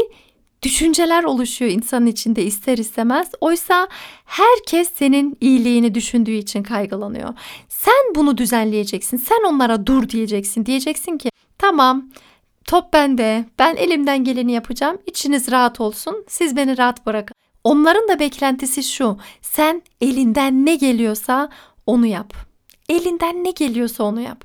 düşünceler 0.65 1.25
oluşuyor 1.25 1.71
insanın 1.71 2.07
içinde 2.07 2.43
ister 2.45 2.79
istemez. 2.79 3.31
Oysa 3.41 3.89
herkes 4.25 4.93
senin 4.95 5.37
iyiliğini 5.41 5.95
düşündüğü 5.95 6.33
için 6.33 6.63
kaygılanıyor. 6.63 7.35
Sen 7.69 8.15
bunu 8.15 8.39
düzenleyeceksin. 8.39 9.17
Sen 9.17 9.45
onlara 9.49 9.87
dur 9.87 10.09
diyeceksin. 10.09 10.67
Diyeceksin 10.67 11.19
ki 11.19 11.31
tamam 11.59 12.11
top 12.65 12.93
bende. 12.93 13.45
Ben 13.59 13.77
elimden 13.77 14.25
geleni 14.25 14.53
yapacağım. 14.53 14.99
İçiniz 15.07 15.51
rahat 15.51 15.81
olsun. 15.81 16.25
Siz 16.29 16.57
beni 16.57 16.79
rahat 16.79 17.07
bırakın. 17.07 17.35
Onların 17.65 18.09
da 18.09 18.19
beklentisi 18.19 18.83
şu. 18.83 19.19
Sen 19.43 19.83
elinden 20.01 20.67
ne 20.67 20.77
geliyorsa 20.77 21.49
onu 21.87 22.07
yap. 22.07 22.35
Elinden 22.89 23.45
ne 23.45 23.51
geliyorsa 23.51 24.05
onu 24.05 24.21
yap. 24.21 24.45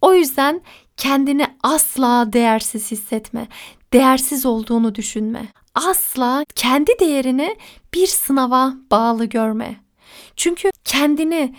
O 0.00 0.14
yüzden 0.14 0.60
kendini 0.96 1.46
asla 1.62 2.32
değersiz 2.32 2.90
hissetme 2.90 3.48
değersiz 3.92 4.46
olduğunu 4.46 4.94
düşünme. 4.94 5.46
Asla 5.74 6.44
kendi 6.54 6.98
değerini 7.00 7.56
bir 7.94 8.06
sınava 8.06 8.74
bağlı 8.90 9.24
görme. 9.24 9.76
Çünkü 10.36 10.70
kendini 10.84 11.54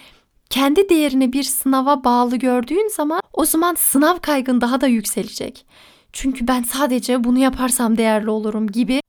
kendi 0.50 0.90
değerini 0.90 1.34
bir 1.34 1.44
sınava 1.44 2.04
bağlı 2.04 2.36
gördüğün 2.36 2.90
zaman 2.96 3.22
o 3.34 3.46
zaman 3.46 3.75
sınav 3.75 4.18
kaygın 4.18 4.62
daha 4.62 4.82
da 4.82 4.88
yükselecek. 4.88 5.66
Çünkü 6.13 6.48
ben 6.48 6.63
sadece 6.63 7.24
bunu 7.24 7.40
yaparsam 7.40 7.98
değerli 7.98 8.30
olurum 8.30 8.68
gibi 8.68 9.02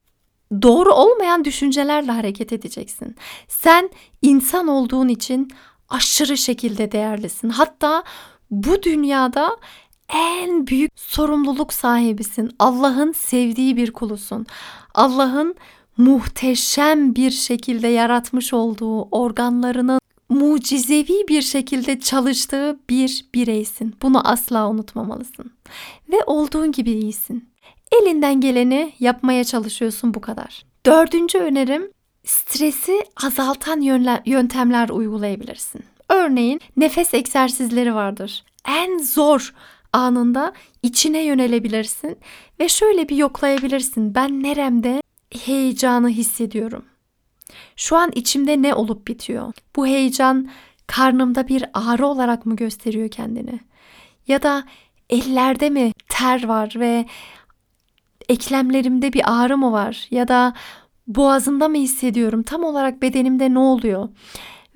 doğru 0.62 0.92
olmayan 0.92 1.44
düşüncelerle 1.44 2.12
hareket 2.12 2.52
edeceksin. 2.52 3.16
Sen 3.48 3.90
insan 4.22 4.68
olduğun 4.68 5.08
için 5.08 5.50
aşırı 5.88 6.36
şekilde 6.36 6.92
değerlisin. 6.92 7.48
Hatta 7.48 8.04
bu 8.50 8.82
dünyada 8.82 9.56
en 10.08 10.66
büyük 10.66 10.90
sorumluluk 10.96 11.72
sahibisin. 11.72 12.50
Allah'ın 12.58 13.12
sevdiği 13.12 13.76
bir 13.76 13.92
kulusun. 13.92 14.46
Allah'ın 14.94 15.54
muhteşem 15.96 17.14
bir 17.14 17.30
şekilde 17.30 17.88
yaratmış 17.88 18.54
olduğu 18.54 19.02
organlarının 19.02 20.00
mucizevi 20.28 21.28
bir 21.28 21.42
şekilde 21.42 22.00
çalıştığı 22.00 22.78
bir 22.90 23.26
bireysin. 23.34 23.94
Bunu 24.02 24.28
asla 24.28 24.68
unutmamalısın. 24.70 25.52
Ve 26.12 26.16
olduğun 26.26 26.72
gibi 26.72 26.90
iyisin. 26.90 27.48
Elinden 27.92 28.40
geleni 28.40 28.92
yapmaya 29.00 29.44
çalışıyorsun 29.44 30.14
bu 30.14 30.20
kadar. 30.20 30.64
Dördüncü 30.86 31.38
önerim 31.38 31.90
stresi 32.24 33.04
azaltan 33.24 33.80
yöntemler 34.26 34.88
uygulayabilirsin. 34.88 35.84
Örneğin 36.08 36.60
nefes 36.76 37.14
egzersizleri 37.14 37.94
vardır. 37.94 38.44
En 38.68 38.98
zor 38.98 39.54
anında 39.94 40.52
içine 40.82 41.24
yönelebilirsin 41.24 42.16
ve 42.60 42.68
şöyle 42.68 43.08
bir 43.08 43.16
yoklayabilirsin. 43.16 44.14
Ben 44.14 44.42
neremde 44.42 45.02
heyecanı 45.44 46.08
hissediyorum. 46.08 46.84
Şu 47.76 47.96
an 47.96 48.10
içimde 48.14 48.62
ne 48.62 48.74
olup 48.74 49.08
bitiyor? 49.08 49.52
Bu 49.76 49.86
heyecan 49.86 50.50
karnımda 50.86 51.48
bir 51.48 51.64
ağrı 51.74 52.06
olarak 52.06 52.46
mı 52.46 52.56
gösteriyor 52.56 53.08
kendini? 53.08 53.60
Ya 54.28 54.42
da 54.42 54.64
ellerde 55.10 55.70
mi 55.70 55.92
ter 56.08 56.44
var 56.44 56.74
ve 56.76 57.06
eklemlerimde 58.28 59.12
bir 59.12 59.22
ağrı 59.26 59.58
mı 59.58 59.72
var? 59.72 60.06
Ya 60.10 60.28
da 60.28 60.54
boğazımda 61.06 61.68
mı 61.68 61.76
hissediyorum? 61.76 62.42
Tam 62.42 62.64
olarak 62.64 63.02
bedenimde 63.02 63.54
ne 63.54 63.58
oluyor? 63.58 64.08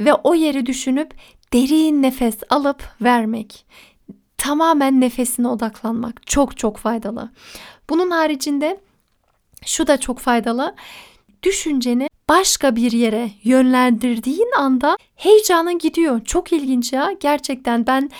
Ve 0.00 0.14
o 0.14 0.34
yeri 0.34 0.66
düşünüp 0.66 1.14
derin 1.52 2.02
nefes 2.02 2.38
alıp 2.50 2.82
vermek. 3.02 3.66
Tamamen 4.38 5.00
nefesine 5.00 5.48
odaklanmak 5.48 6.26
çok 6.26 6.56
çok 6.56 6.76
faydalı. 6.76 7.30
Bunun 7.90 8.10
haricinde 8.10 8.80
şu 9.66 9.86
da 9.86 9.96
çok 9.96 10.18
faydalı. 10.18 10.74
Düşünceni 11.42 12.08
başka 12.28 12.76
bir 12.76 12.92
yere 12.92 13.30
yönlendirdiğin 13.44 14.50
anda 14.58 14.96
heyecanın 15.16 15.78
gidiyor. 15.78 16.24
Çok 16.24 16.52
ilginç 16.52 16.92
ya. 16.92 17.12
Gerçekten 17.20 17.86
ben 17.86 18.10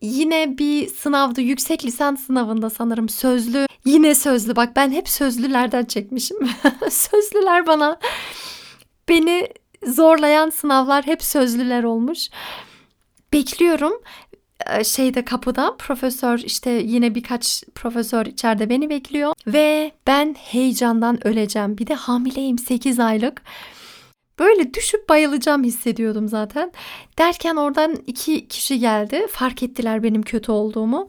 yine 0.00 0.58
bir 0.58 0.88
sınavda 0.88 1.40
yüksek 1.40 1.84
lisans 1.84 2.26
sınavında 2.26 2.70
sanırım 2.70 3.08
sözlü 3.08 3.66
yine 3.84 4.14
sözlü 4.14 4.56
bak 4.56 4.76
ben 4.76 4.90
hep 4.90 5.08
sözlülerden 5.08 5.84
çekmişim. 5.84 6.36
Sözlüler 6.90 7.66
bana 7.66 7.98
beni 9.08 9.48
zorlayan 9.86 10.50
sınavlar 10.50 11.06
hep 11.06 11.22
sözlüler 11.22 11.84
olmuş. 11.84 12.28
Bekliyorum 13.32 13.92
şeyde 14.84 15.24
kapıda 15.24 15.76
profesör 15.78 16.38
işte 16.38 16.70
yine 16.70 17.14
birkaç 17.14 17.64
profesör 17.74 18.26
içeride 18.26 18.70
beni 18.70 18.90
bekliyor 18.90 19.32
ve 19.46 19.92
ben 20.06 20.34
heyecandan 20.38 21.26
öleceğim. 21.26 21.78
Bir 21.78 21.86
de 21.86 21.94
hamileyim 21.94 22.58
8 22.58 23.00
aylık. 23.00 23.42
Böyle 24.38 24.74
düşüp 24.74 25.08
bayılacağım 25.08 25.64
hissediyordum 25.64 26.28
zaten. 26.28 26.72
Derken 27.18 27.56
oradan 27.56 27.96
iki 28.06 28.48
kişi 28.48 28.78
geldi. 28.78 29.26
Fark 29.30 29.62
ettiler 29.62 30.02
benim 30.02 30.22
kötü 30.22 30.52
olduğumu. 30.52 31.08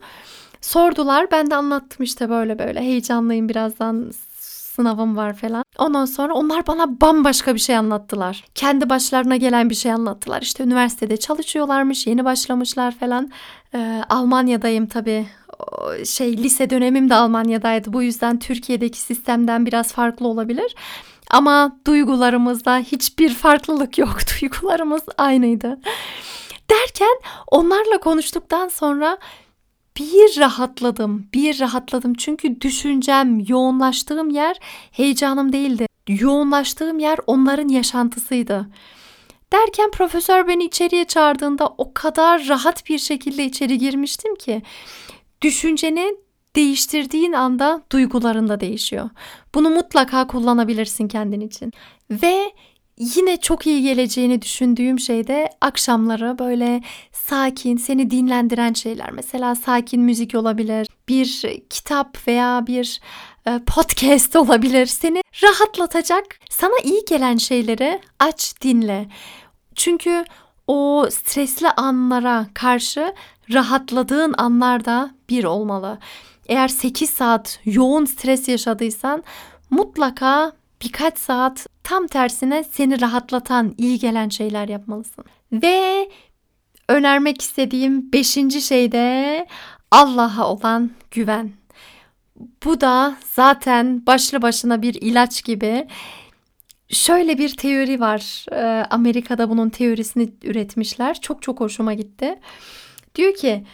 Sordular. 0.60 1.30
Ben 1.30 1.50
de 1.50 1.54
anlattım 1.54 2.04
işte 2.04 2.30
böyle 2.30 2.58
böyle. 2.58 2.80
Heyecanlıyım 2.80 3.48
birazdan 3.48 4.12
sınavım 4.78 5.16
var 5.16 5.36
falan. 5.36 5.64
Ondan 5.78 6.04
sonra 6.04 6.34
onlar 6.34 6.66
bana 6.66 7.00
bambaşka 7.00 7.54
bir 7.54 7.60
şey 7.60 7.76
anlattılar. 7.76 8.44
Kendi 8.54 8.90
başlarına 8.90 9.36
gelen 9.36 9.70
bir 9.70 9.74
şey 9.74 9.92
anlattılar. 9.92 10.42
İşte 10.42 10.64
üniversitede 10.64 11.16
çalışıyorlarmış, 11.16 12.06
yeni 12.06 12.24
başlamışlar 12.24 12.94
falan. 12.98 13.30
Ee, 13.74 14.02
Almanya'dayım 14.10 14.86
tabii. 14.86 15.26
Şey 16.04 16.36
lise 16.36 16.70
dönemim 16.70 17.10
de 17.10 17.14
Almanya'daydı. 17.14 17.92
Bu 17.92 18.02
yüzden 18.02 18.38
Türkiye'deki 18.38 19.00
sistemden 19.00 19.66
biraz 19.66 19.92
farklı 19.92 20.26
olabilir. 20.28 20.74
Ama 21.30 21.76
duygularımızda 21.86 22.78
hiçbir 22.78 23.34
farklılık 23.34 23.98
yok. 23.98 24.16
Duygularımız 24.40 25.02
aynıydı. 25.18 25.78
Derken 26.70 27.20
onlarla 27.46 27.98
konuştuktan 28.00 28.68
sonra 28.68 29.18
bir 29.98 30.40
rahatladım, 30.40 31.28
bir 31.34 31.60
rahatladım. 31.60 32.14
Çünkü 32.14 32.60
düşüncem, 32.60 33.40
yoğunlaştığım 33.48 34.30
yer 34.30 34.56
heyecanım 34.90 35.52
değildi. 35.52 35.86
Yoğunlaştığım 36.08 36.98
yer 36.98 37.18
onların 37.26 37.68
yaşantısıydı. 37.68 38.68
Derken 39.52 39.90
profesör 39.90 40.48
beni 40.48 40.64
içeriye 40.64 41.04
çağırdığında 41.04 41.74
o 41.78 41.94
kadar 41.94 42.48
rahat 42.48 42.88
bir 42.88 42.98
şekilde 42.98 43.44
içeri 43.44 43.78
girmiştim 43.78 44.34
ki 44.34 44.62
düşünceni 45.42 46.16
değiştirdiğin 46.56 47.32
anda 47.32 47.82
duyguların 47.92 48.48
da 48.48 48.60
değişiyor. 48.60 49.10
Bunu 49.54 49.70
mutlaka 49.70 50.26
kullanabilirsin 50.26 51.08
kendin 51.08 51.40
için. 51.40 51.72
Ve 52.10 52.52
yine 52.98 53.36
çok 53.36 53.66
iyi 53.66 53.82
geleceğini 53.82 54.42
düşündüğüm 54.42 54.98
şey 55.00 55.26
de 55.26 55.50
akşamları 55.60 56.38
böyle 56.38 56.82
sakin, 57.12 57.76
seni 57.76 58.10
dinlendiren 58.10 58.72
şeyler. 58.72 59.10
Mesela 59.10 59.54
sakin 59.54 60.00
müzik 60.00 60.34
olabilir, 60.34 60.86
bir 61.08 61.60
kitap 61.70 62.28
veya 62.28 62.66
bir 62.66 63.00
e, 63.46 63.60
podcast 63.66 64.36
olabilir. 64.36 64.86
Seni 64.86 65.22
rahatlatacak, 65.42 66.24
sana 66.50 66.74
iyi 66.84 67.04
gelen 67.08 67.36
şeyleri 67.36 68.00
aç, 68.18 68.54
dinle. 68.62 69.08
Çünkü 69.74 70.24
o 70.66 71.06
stresli 71.10 71.70
anlara 71.70 72.46
karşı 72.54 73.14
rahatladığın 73.52 74.34
anlarda 74.38 75.10
bir 75.30 75.44
olmalı. 75.44 75.98
Eğer 76.48 76.68
8 76.68 77.10
saat 77.10 77.60
yoğun 77.64 78.04
stres 78.04 78.48
yaşadıysan 78.48 79.24
mutlaka 79.70 80.52
birkaç 80.82 81.18
saat 81.18 81.66
tam 81.84 82.06
tersine 82.06 82.64
seni 82.64 83.00
rahatlatan, 83.00 83.74
iyi 83.78 83.98
gelen 83.98 84.28
şeyler 84.28 84.68
yapmalısın. 84.68 85.24
Ve 85.52 86.08
önermek 86.88 87.42
istediğim 87.42 88.12
beşinci 88.12 88.62
şey 88.62 88.92
de 88.92 89.46
Allah'a 89.90 90.52
olan 90.52 90.90
güven. 91.10 91.52
Bu 92.64 92.80
da 92.80 93.16
zaten 93.34 94.06
başlı 94.06 94.42
başına 94.42 94.82
bir 94.82 94.94
ilaç 94.94 95.44
gibi. 95.44 95.88
Şöyle 96.88 97.38
bir 97.38 97.56
teori 97.56 98.00
var. 98.00 98.44
Ee, 98.52 98.86
Amerika'da 98.90 99.50
bunun 99.50 99.68
teorisini 99.68 100.32
üretmişler. 100.42 101.20
Çok 101.20 101.42
çok 101.42 101.60
hoşuma 101.60 101.94
gitti. 101.94 102.38
Diyor 103.14 103.34
ki 103.34 103.64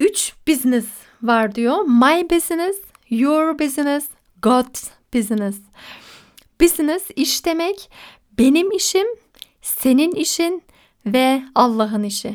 üç 0.00 0.34
business 0.48 0.86
var 1.22 1.54
diyor. 1.54 1.80
My 1.84 2.30
business, 2.30 2.76
your 3.10 3.58
business, 3.58 4.08
God's 4.42 4.90
business. 5.14 5.56
Business 6.60 7.02
iş 7.16 7.44
demek 7.44 7.90
benim 8.38 8.70
işim, 8.70 9.06
senin 9.62 10.12
işin 10.12 10.62
ve 11.06 11.42
Allah'ın 11.54 12.02
işi. 12.02 12.34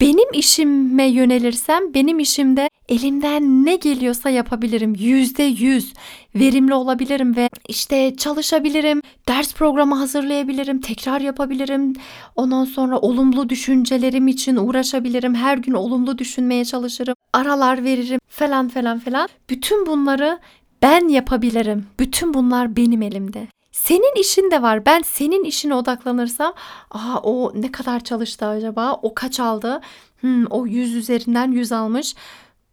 Benim 0.00 0.32
işime 0.32 1.04
yönelirsem 1.04 1.94
benim 1.94 2.18
işimde 2.18 2.68
elimden 2.88 3.64
ne 3.64 3.76
geliyorsa 3.76 4.30
yapabilirim. 4.30 4.94
Yüzde 4.98 5.42
yüz 5.42 5.94
verimli 6.34 6.74
olabilirim 6.74 7.36
ve 7.36 7.48
işte 7.68 8.16
çalışabilirim. 8.16 9.02
Ders 9.28 9.54
programı 9.54 9.94
hazırlayabilirim. 9.94 10.80
Tekrar 10.80 11.20
yapabilirim. 11.20 11.92
Ondan 12.36 12.64
sonra 12.64 12.98
olumlu 12.98 13.48
düşüncelerim 13.48 14.28
için 14.28 14.56
uğraşabilirim. 14.56 15.34
Her 15.34 15.58
gün 15.58 15.72
olumlu 15.72 16.18
düşünmeye 16.18 16.64
çalışırım. 16.64 17.14
Aralar 17.32 17.84
veririm 17.84 18.20
falan 18.28 18.68
falan 18.68 18.98
falan. 18.98 19.28
Bütün 19.50 19.86
bunları 19.86 20.38
ben 20.82 21.08
yapabilirim. 21.08 21.86
Bütün 21.98 22.34
bunlar 22.34 22.76
benim 22.76 23.02
elimde. 23.02 23.48
Senin 23.72 24.20
işin 24.20 24.50
de 24.50 24.62
var. 24.62 24.86
Ben 24.86 25.02
senin 25.02 25.44
işine 25.44 25.74
odaklanırsam, 25.74 26.54
aa 26.90 27.18
o 27.22 27.52
ne 27.54 27.72
kadar 27.72 28.04
çalıştı 28.04 28.46
acaba? 28.46 28.92
O 29.02 29.14
kaç 29.14 29.40
aldı? 29.40 29.80
Hmm, 30.20 30.46
o 30.46 30.66
100 30.66 30.94
üzerinden 30.94 31.52
100 31.52 31.72
almış. 31.72 32.14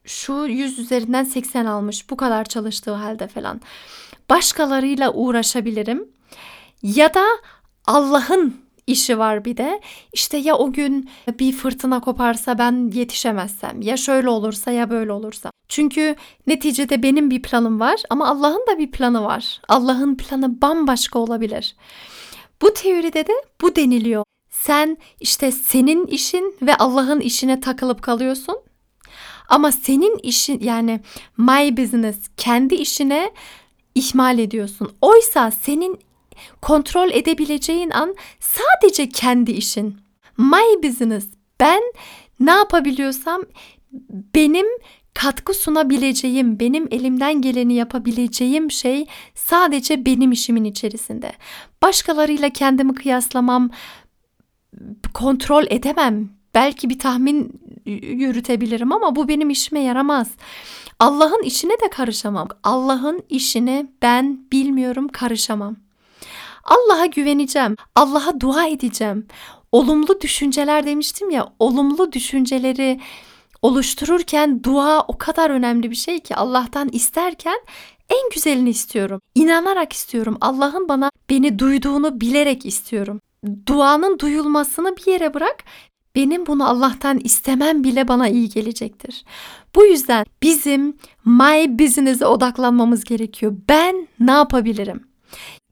Şu 0.03 0.33
100 0.33 0.79
üzerinden 0.79 1.23
80 1.23 1.65
almış. 1.65 2.09
Bu 2.09 2.17
kadar 2.17 2.45
çalıştığı 2.45 2.93
halde 2.93 3.27
falan. 3.27 3.61
Başkalarıyla 4.29 5.13
uğraşabilirim. 5.13 6.07
Ya 6.83 7.13
da 7.13 7.25
Allah'ın 7.87 8.55
işi 8.87 9.19
var 9.19 9.45
bir 9.45 9.57
de. 9.57 9.81
İşte 10.13 10.37
ya 10.37 10.57
o 10.57 10.71
gün 10.71 11.09
bir 11.39 11.53
fırtına 11.53 12.01
koparsa 12.01 12.57
ben 12.57 12.91
yetişemezsem 12.93 13.81
ya 13.81 13.97
şöyle 13.97 14.29
olursa 14.29 14.71
ya 14.71 14.89
böyle 14.89 15.11
olursa. 15.11 15.51
Çünkü 15.69 16.15
neticede 16.47 17.03
benim 17.03 17.31
bir 17.31 17.41
planım 17.41 17.79
var 17.79 18.01
ama 18.09 18.27
Allah'ın 18.27 18.65
da 18.67 18.77
bir 18.77 18.91
planı 18.91 19.23
var. 19.23 19.61
Allah'ın 19.67 20.15
planı 20.15 20.61
bambaşka 20.61 21.19
olabilir. 21.19 21.75
Bu 22.61 22.73
teoride 22.73 23.27
de 23.27 23.33
bu 23.61 23.75
deniliyor. 23.75 24.23
Sen 24.49 24.97
işte 25.19 25.51
senin 25.51 26.05
işin 26.07 26.55
ve 26.61 26.75
Allah'ın 26.75 27.19
işine 27.19 27.59
takılıp 27.59 28.01
kalıyorsun. 28.01 28.57
Ama 29.49 29.71
senin 29.71 30.17
işin 30.17 30.59
yani 30.59 30.99
my 31.37 31.77
business 31.77 32.17
kendi 32.37 32.75
işine 32.75 33.31
ihmal 33.95 34.39
ediyorsun. 34.39 34.91
Oysa 35.01 35.51
senin 35.51 35.99
kontrol 36.61 37.11
edebileceğin 37.11 37.89
an 37.89 38.15
sadece 38.39 39.09
kendi 39.09 39.51
işin. 39.51 39.97
My 40.37 40.83
business. 40.83 41.25
Ben 41.59 41.81
ne 42.39 42.51
yapabiliyorsam 42.51 43.41
benim 44.35 44.65
katkı 45.21 45.53
sunabileceğim, 45.53 46.59
benim 46.59 46.87
elimden 46.91 47.41
geleni 47.41 47.73
yapabileceğim 47.73 48.71
şey 48.71 49.05
sadece 49.35 50.05
benim 50.05 50.31
işimin 50.31 50.63
içerisinde. 50.63 51.31
Başkalarıyla 51.81 52.49
kendimi 52.49 52.95
kıyaslamam, 52.95 53.69
kontrol 55.13 55.63
edemem. 55.69 56.29
Belki 56.55 56.89
bir 56.89 56.99
tahmin 56.99 57.61
yürütebilirim 58.01 58.91
ama 58.91 59.15
bu 59.15 59.27
benim 59.27 59.49
işime 59.49 59.79
yaramaz. 59.79 60.31
Allah'ın 60.99 61.43
işine 61.43 61.73
de 61.73 61.89
karışamam. 61.91 62.47
Allah'ın 62.63 63.23
işine 63.29 63.87
ben 64.01 64.39
bilmiyorum 64.51 65.07
karışamam. 65.07 65.75
Allah'a 66.63 67.05
güveneceğim. 67.05 67.75
Allah'a 67.95 68.39
dua 68.39 68.67
edeceğim. 68.67 69.27
Olumlu 69.71 70.21
düşünceler 70.21 70.85
demiştim 70.85 71.29
ya, 71.29 71.53
olumlu 71.59 72.11
düşünceleri 72.11 72.99
oluştururken 73.61 74.63
dua 74.63 75.01
o 75.01 75.17
kadar 75.17 75.49
önemli 75.49 75.91
bir 75.91 75.95
şey 75.95 76.19
ki 76.19 76.35
Allah'tan 76.35 76.89
isterken 76.91 77.59
en 78.09 78.29
güzelini 78.33 78.69
istiyorum. 78.69 79.21
İnanarak 79.35 79.93
istiyorum. 79.93 80.37
Allah'ın 80.41 80.89
bana 80.89 81.11
beni 81.29 81.59
duyduğunu 81.59 82.21
bilerek 82.21 82.65
istiyorum. 82.65 83.21
Duanın 83.67 84.19
duyulmasını 84.19 84.97
bir 84.97 85.11
yere 85.11 85.33
bırak. 85.33 85.63
Benim 86.15 86.45
bunu 86.45 86.69
Allah'tan 86.69 87.19
istemem 87.19 87.83
bile 87.83 88.07
bana 88.07 88.27
iyi 88.27 88.49
gelecektir. 88.49 89.23
Bu 89.75 89.85
yüzden 89.85 90.25
bizim 90.43 90.97
my 91.25 91.79
business'e 91.79 92.25
odaklanmamız 92.25 93.03
gerekiyor. 93.03 93.55
Ben 93.69 94.07
ne 94.19 94.31
yapabilirim? 94.31 95.07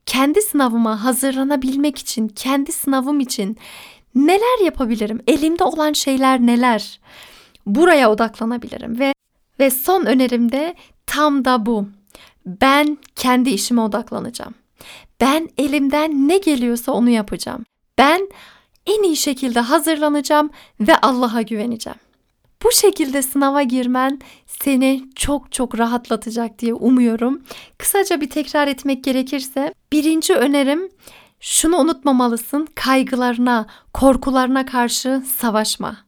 Kendi 0.06 0.42
sınavıma 0.42 1.04
hazırlanabilmek 1.04 1.98
için, 1.98 2.28
kendi 2.28 2.72
sınavım 2.72 3.20
için 3.20 3.56
neler 4.14 4.64
yapabilirim? 4.64 5.20
Elimde 5.26 5.64
olan 5.64 5.92
şeyler 5.92 6.40
neler? 6.40 7.00
Buraya 7.68 8.10
odaklanabilirim 8.10 8.98
ve 8.98 9.12
ve 9.60 9.70
son 9.70 10.06
önerim 10.06 10.52
de 10.52 10.74
tam 11.06 11.44
da 11.44 11.66
bu. 11.66 11.88
Ben 12.46 12.98
kendi 13.16 13.50
işime 13.50 13.80
odaklanacağım. 13.80 14.54
Ben 15.20 15.48
elimden 15.58 16.28
ne 16.28 16.38
geliyorsa 16.38 16.92
onu 16.92 17.10
yapacağım. 17.10 17.64
Ben 17.98 18.28
en 18.86 19.02
iyi 19.02 19.16
şekilde 19.16 19.60
hazırlanacağım 19.60 20.50
ve 20.80 20.96
Allah'a 20.96 21.42
güveneceğim. 21.42 21.98
Bu 22.62 22.72
şekilde 22.72 23.22
sınava 23.22 23.62
girmen 23.62 24.20
seni 24.46 25.04
çok 25.14 25.52
çok 25.52 25.78
rahatlatacak 25.78 26.58
diye 26.58 26.74
umuyorum. 26.74 27.42
Kısaca 27.78 28.20
bir 28.20 28.30
tekrar 28.30 28.68
etmek 28.68 29.04
gerekirse 29.04 29.74
birinci 29.92 30.34
önerim 30.34 30.88
şunu 31.40 31.76
unutmamalısın. 31.76 32.68
Kaygılarına, 32.74 33.66
korkularına 33.92 34.66
karşı 34.66 35.22
savaşma. 35.36 36.07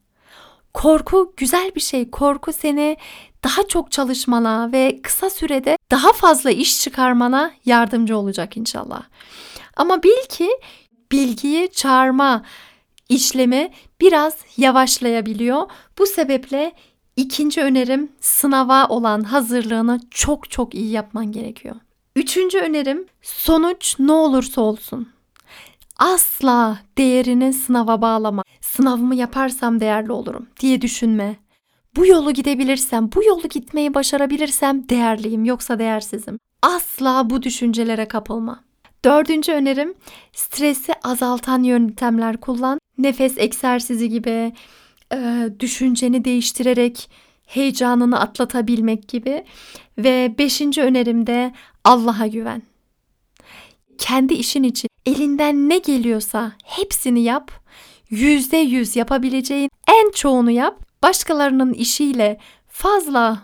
Korku 0.75 1.35
güzel 1.37 1.73
bir 1.75 1.81
şey. 1.81 2.11
Korku 2.11 2.53
seni 2.53 2.97
daha 3.45 3.63
çok 3.69 3.93
çalışmana 3.93 4.73
ve 4.73 5.01
kısa 5.03 5.31
sürede 5.31 5.79
daha 5.91 6.13
fazla 6.13 6.51
iş 6.51 6.81
çıkarmana 6.81 7.53
yardımcı 7.65 8.17
olacak 8.19 8.57
inşallah. 8.57 9.03
Ama 9.77 10.03
bil 10.03 10.27
ki 10.29 10.51
bilgiyi 11.13 11.71
çağırma 11.73 12.43
işlemi 13.09 13.71
biraz 14.01 14.37
yavaşlayabiliyor. 14.57 15.71
Bu 15.99 16.07
sebeple 16.07 16.73
ikinci 17.17 17.63
önerim 17.63 18.13
sınava 18.21 18.89
olan 18.89 19.23
hazırlığını 19.23 20.01
çok 20.11 20.51
çok 20.51 20.75
iyi 20.75 20.91
yapman 20.91 21.33
gerekiyor. 21.33 21.77
Üçüncü 22.17 22.59
önerim 22.59 23.07
sonuç 23.23 23.97
ne 23.99 24.13
olursa 24.13 24.61
olsun. 24.61 25.09
Asla 25.99 26.79
değerini 26.99 27.53
sınava 27.53 28.03
bağlama. 28.03 28.43
Sınavımı 28.77 29.15
yaparsam 29.15 29.81
değerli 29.81 30.13
olurum 30.13 30.47
diye 30.61 30.83
düşünme. 30.83 31.37
Bu 31.97 32.07
yolu 32.07 32.33
gidebilirsem, 32.33 33.13
bu 33.13 33.25
yolu 33.25 33.49
gitmeyi 33.49 33.95
başarabilirsem 33.95 34.89
değerliyim 34.89 35.45
yoksa 35.45 35.79
değersizim. 35.79 36.39
Asla 36.63 37.31
bu 37.31 37.43
düşüncelere 37.43 38.09
kapılma. 38.09 38.65
Dördüncü 39.05 39.53
önerim 39.53 39.95
stresi 40.33 40.93
azaltan 41.03 41.63
yöntemler 41.63 42.37
kullan. 42.37 42.79
Nefes 42.99 43.39
egzersizi 43.39 44.09
gibi, 44.09 44.53
e, 45.13 45.49
düşünceni 45.61 46.25
değiştirerek 46.25 47.11
heyecanını 47.47 48.21
atlatabilmek 48.21 49.09
gibi. 49.09 49.45
Ve 49.99 50.35
beşinci 50.39 50.83
önerim 50.83 51.27
de 51.27 51.53
Allah'a 51.85 52.27
güven. 52.27 52.63
Kendi 53.99 54.35
işin 54.35 54.63
için 54.63 54.89
elinden 55.07 55.69
ne 55.69 55.79
geliyorsa 55.79 56.53
hepsini 56.65 57.23
yap. 57.23 57.61
Yüzde 58.11 58.57
yüz 58.57 58.97
yapabileceğin 58.97 59.71
en 59.89 60.11
çoğunu 60.11 60.51
yap. 60.51 60.77
Başkalarının 61.03 61.73
işiyle 61.73 62.39
fazla 62.69 63.39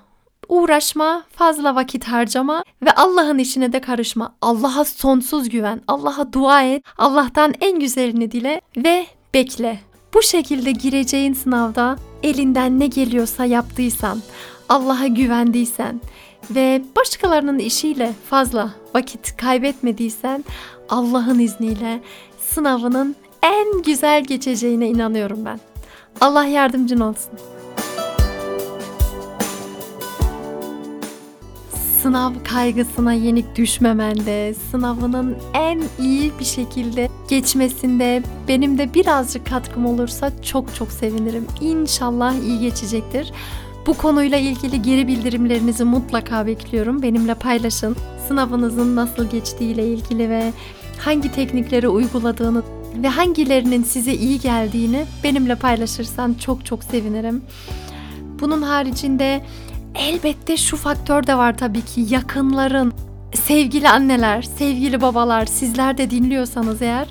uğraşma, 0.49 1.25
fazla 1.31 1.75
vakit 1.75 2.05
harcama 2.05 2.65
ve 2.83 2.93
Allah'ın 2.93 3.39
işine 3.39 3.73
de 3.73 3.81
karışma. 3.81 4.35
Allah'a 4.43 4.85
sonsuz 4.85 5.49
güven, 5.49 5.81
Allah'a 5.89 6.33
dua 6.33 6.63
et, 6.63 6.85
Allah'tan 6.99 7.55
en 7.61 7.81
güzelini 7.81 8.33
dile 8.33 8.61
ve 8.77 9.07
bekle. 9.35 9.81
Bu 10.15 10.23
şekilde 10.23 10.73
gireceğin 10.73 11.33
sınavda 11.33 11.97
elinden 12.23 12.81
ne 12.81 12.87
geliyorsa 12.87 13.45
yaptıysan, 13.45 14.23
Allah'a 14.69 15.07
güvendiysen 15.07 16.01
ve 16.51 16.83
başkalarının 16.97 17.59
işiyle 17.59 18.13
fazla 18.31 18.71
vakit 18.95 19.37
kaybetmediysen 19.37 20.45
Allah'ın 20.89 21.39
izniyle 21.39 22.01
sınavının 22.39 23.17
en 23.47 23.83
güzel 23.83 24.25
geçeceğine 24.25 24.89
inanıyorum 24.89 25.45
ben. 25.45 25.61
Allah 26.21 26.45
yardımcın 26.45 27.01
olsun. 27.01 27.33
sınav 32.03 32.33
kaygısına 32.45 33.13
yenik 33.13 33.57
düşmemende, 33.57 34.55
sınavının 34.71 35.37
en 35.55 35.83
iyi 35.99 36.33
bir 36.41 36.45
şekilde 36.45 37.09
geçmesinde 37.29 38.23
benim 38.49 38.79
de 38.79 38.95
birazcık 38.95 39.47
katkım 39.47 39.87
olursa 39.87 40.43
çok 40.43 40.75
çok 40.75 40.93
sevinirim. 40.93 41.47
İnşallah 41.61 42.35
iyi 42.35 42.61
geçecektir. 42.61 43.33
Bu 43.87 43.95
konuyla 43.95 44.39
ilgili 44.39 44.83
geri 44.83 45.09
bildirimlerinizi 45.09 45.85
mutlaka 45.85 46.47
bekliyorum. 46.47 47.03
Benimle 47.03 47.35
paylaşın. 47.35 47.97
Sınavınızın 48.29 48.97
nasıl 48.97 49.31
geçtiğiyle 49.31 49.87
ilgili 49.87 50.31
ve 50.31 50.53
hangi 50.99 51.33
teknikleri 51.33 51.89
uyguladığını 51.89 52.63
ve 53.03 53.09
hangilerinin 53.09 53.83
size 53.83 54.15
iyi 54.15 54.41
geldiğini 54.41 55.05
benimle 55.25 55.55
paylaşırsan 55.55 56.35
çok 56.35 56.67
çok 56.67 56.85
sevinirim. 56.85 57.43
Bunun 58.41 58.63
haricinde 58.63 59.45
elbette 59.95 60.57
şu 60.57 60.77
faktör 60.77 61.27
de 61.27 61.37
var 61.37 61.59
tabii 61.59 61.83
ki 61.85 62.07
yakınların, 62.09 62.93
sevgili 63.35 63.89
anneler, 63.89 64.43
sevgili 64.43 65.01
babalar 65.01 65.47
sizler 65.47 65.99
de 65.99 66.11
dinliyorsanız 66.11 66.83
eğer 66.83 67.09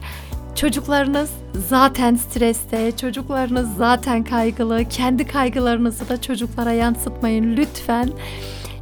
çocuklarınız 0.56 1.30
zaten 1.70 2.16
streste, 2.16 2.98
çocuklarınız 2.98 3.78
zaten 3.78 4.24
kaygılı, 4.24 4.86
kendi 4.90 5.28
kaygılarınızı 5.28 6.10
da 6.10 6.22
çocuklara 6.22 6.72
yansıtmayın 6.72 7.58
lütfen. 7.58 8.10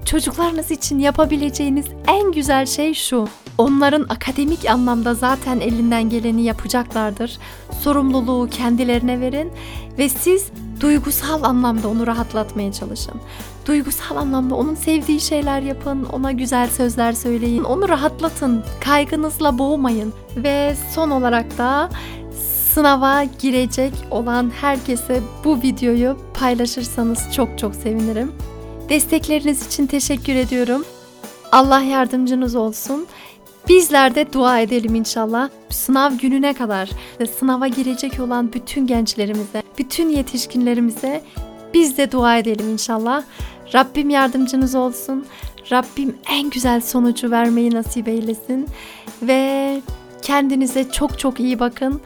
Çocuklarınız 0.06 0.72
için 0.72 1.00
yapabileceğiniz 1.00 1.86
en 2.08 2.32
güzel 2.32 2.66
şey 2.66 2.94
şu. 2.94 3.28
Onların 3.58 4.06
akademik 4.10 4.70
anlamda 4.70 5.14
zaten 5.14 5.60
elinden 5.60 6.10
geleni 6.10 6.44
yapacaklardır. 6.44 7.38
Sorumluluğu 7.82 8.50
kendilerine 8.50 9.20
verin 9.20 9.52
ve 9.98 10.10
siz 10.10 10.52
duygusal 10.80 11.44
anlamda 11.44 11.88
onu 11.88 12.08
rahatlatmaya 12.08 12.74
çalışın. 12.74 13.22
Duygusal 13.66 14.16
anlamda 14.16 14.56
onun 14.56 14.76
sevdiği 14.76 15.20
şeyler 15.20 15.62
yapın, 15.62 16.04
ona 16.04 16.32
güzel 16.32 16.70
sözler 16.70 17.14
söyleyin, 17.14 17.64
onu 17.64 17.90
rahatlatın, 17.90 18.64
kaygınızla 18.82 19.58
boğmayın 19.58 20.14
ve 20.38 20.76
son 20.96 21.10
olarak 21.10 21.58
da 21.58 21.90
sınava 22.74 23.24
girecek 23.24 23.94
olan 24.12 24.52
herkese 24.62 25.22
bu 25.44 25.62
videoyu 25.62 26.18
paylaşırsanız 26.34 27.20
çok 27.36 27.60
çok 27.60 27.76
sevinirim. 27.76 28.32
Destekleriniz 28.90 29.68
için 29.68 29.88
teşekkür 29.88 30.36
ediyorum. 30.36 30.86
Allah 31.52 31.82
yardımcınız 31.82 32.56
olsun. 32.56 33.08
Bizler 33.70 34.16
de 34.16 34.34
dua 34.34 34.60
edelim 34.60 34.96
inşallah. 34.96 35.50
Sınav 35.70 36.12
gününe 36.12 36.54
kadar 36.54 36.90
sınava 37.40 37.68
girecek 37.68 38.20
olan 38.20 38.54
bütün 38.54 38.88
gençlerimize, 38.88 39.64
bütün 39.78 40.10
yetişkinlerimize 40.10 41.24
biz 41.74 41.98
de 41.98 42.12
dua 42.12 42.38
edelim 42.38 42.70
inşallah. 42.70 43.24
Rabbim 43.74 44.10
yardımcınız 44.10 44.76
olsun. 44.76 45.26
Rabbim 45.72 46.16
en 46.30 46.50
güzel 46.50 46.82
sonucu 46.82 47.32
vermeyi 47.32 47.72
nasip 47.72 48.08
eylesin. 48.08 48.68
Ve 49.22 49.82
kendinize 50.22 50.92
çok 50.92 51.20
çok 51.20 51.40
iyi 51.40 51.60
bakın. 51.60 52.02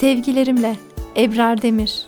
Sevgilerimle 0.00 0.76
Ebrar 1.16 1.62
Demir 1.62 2.06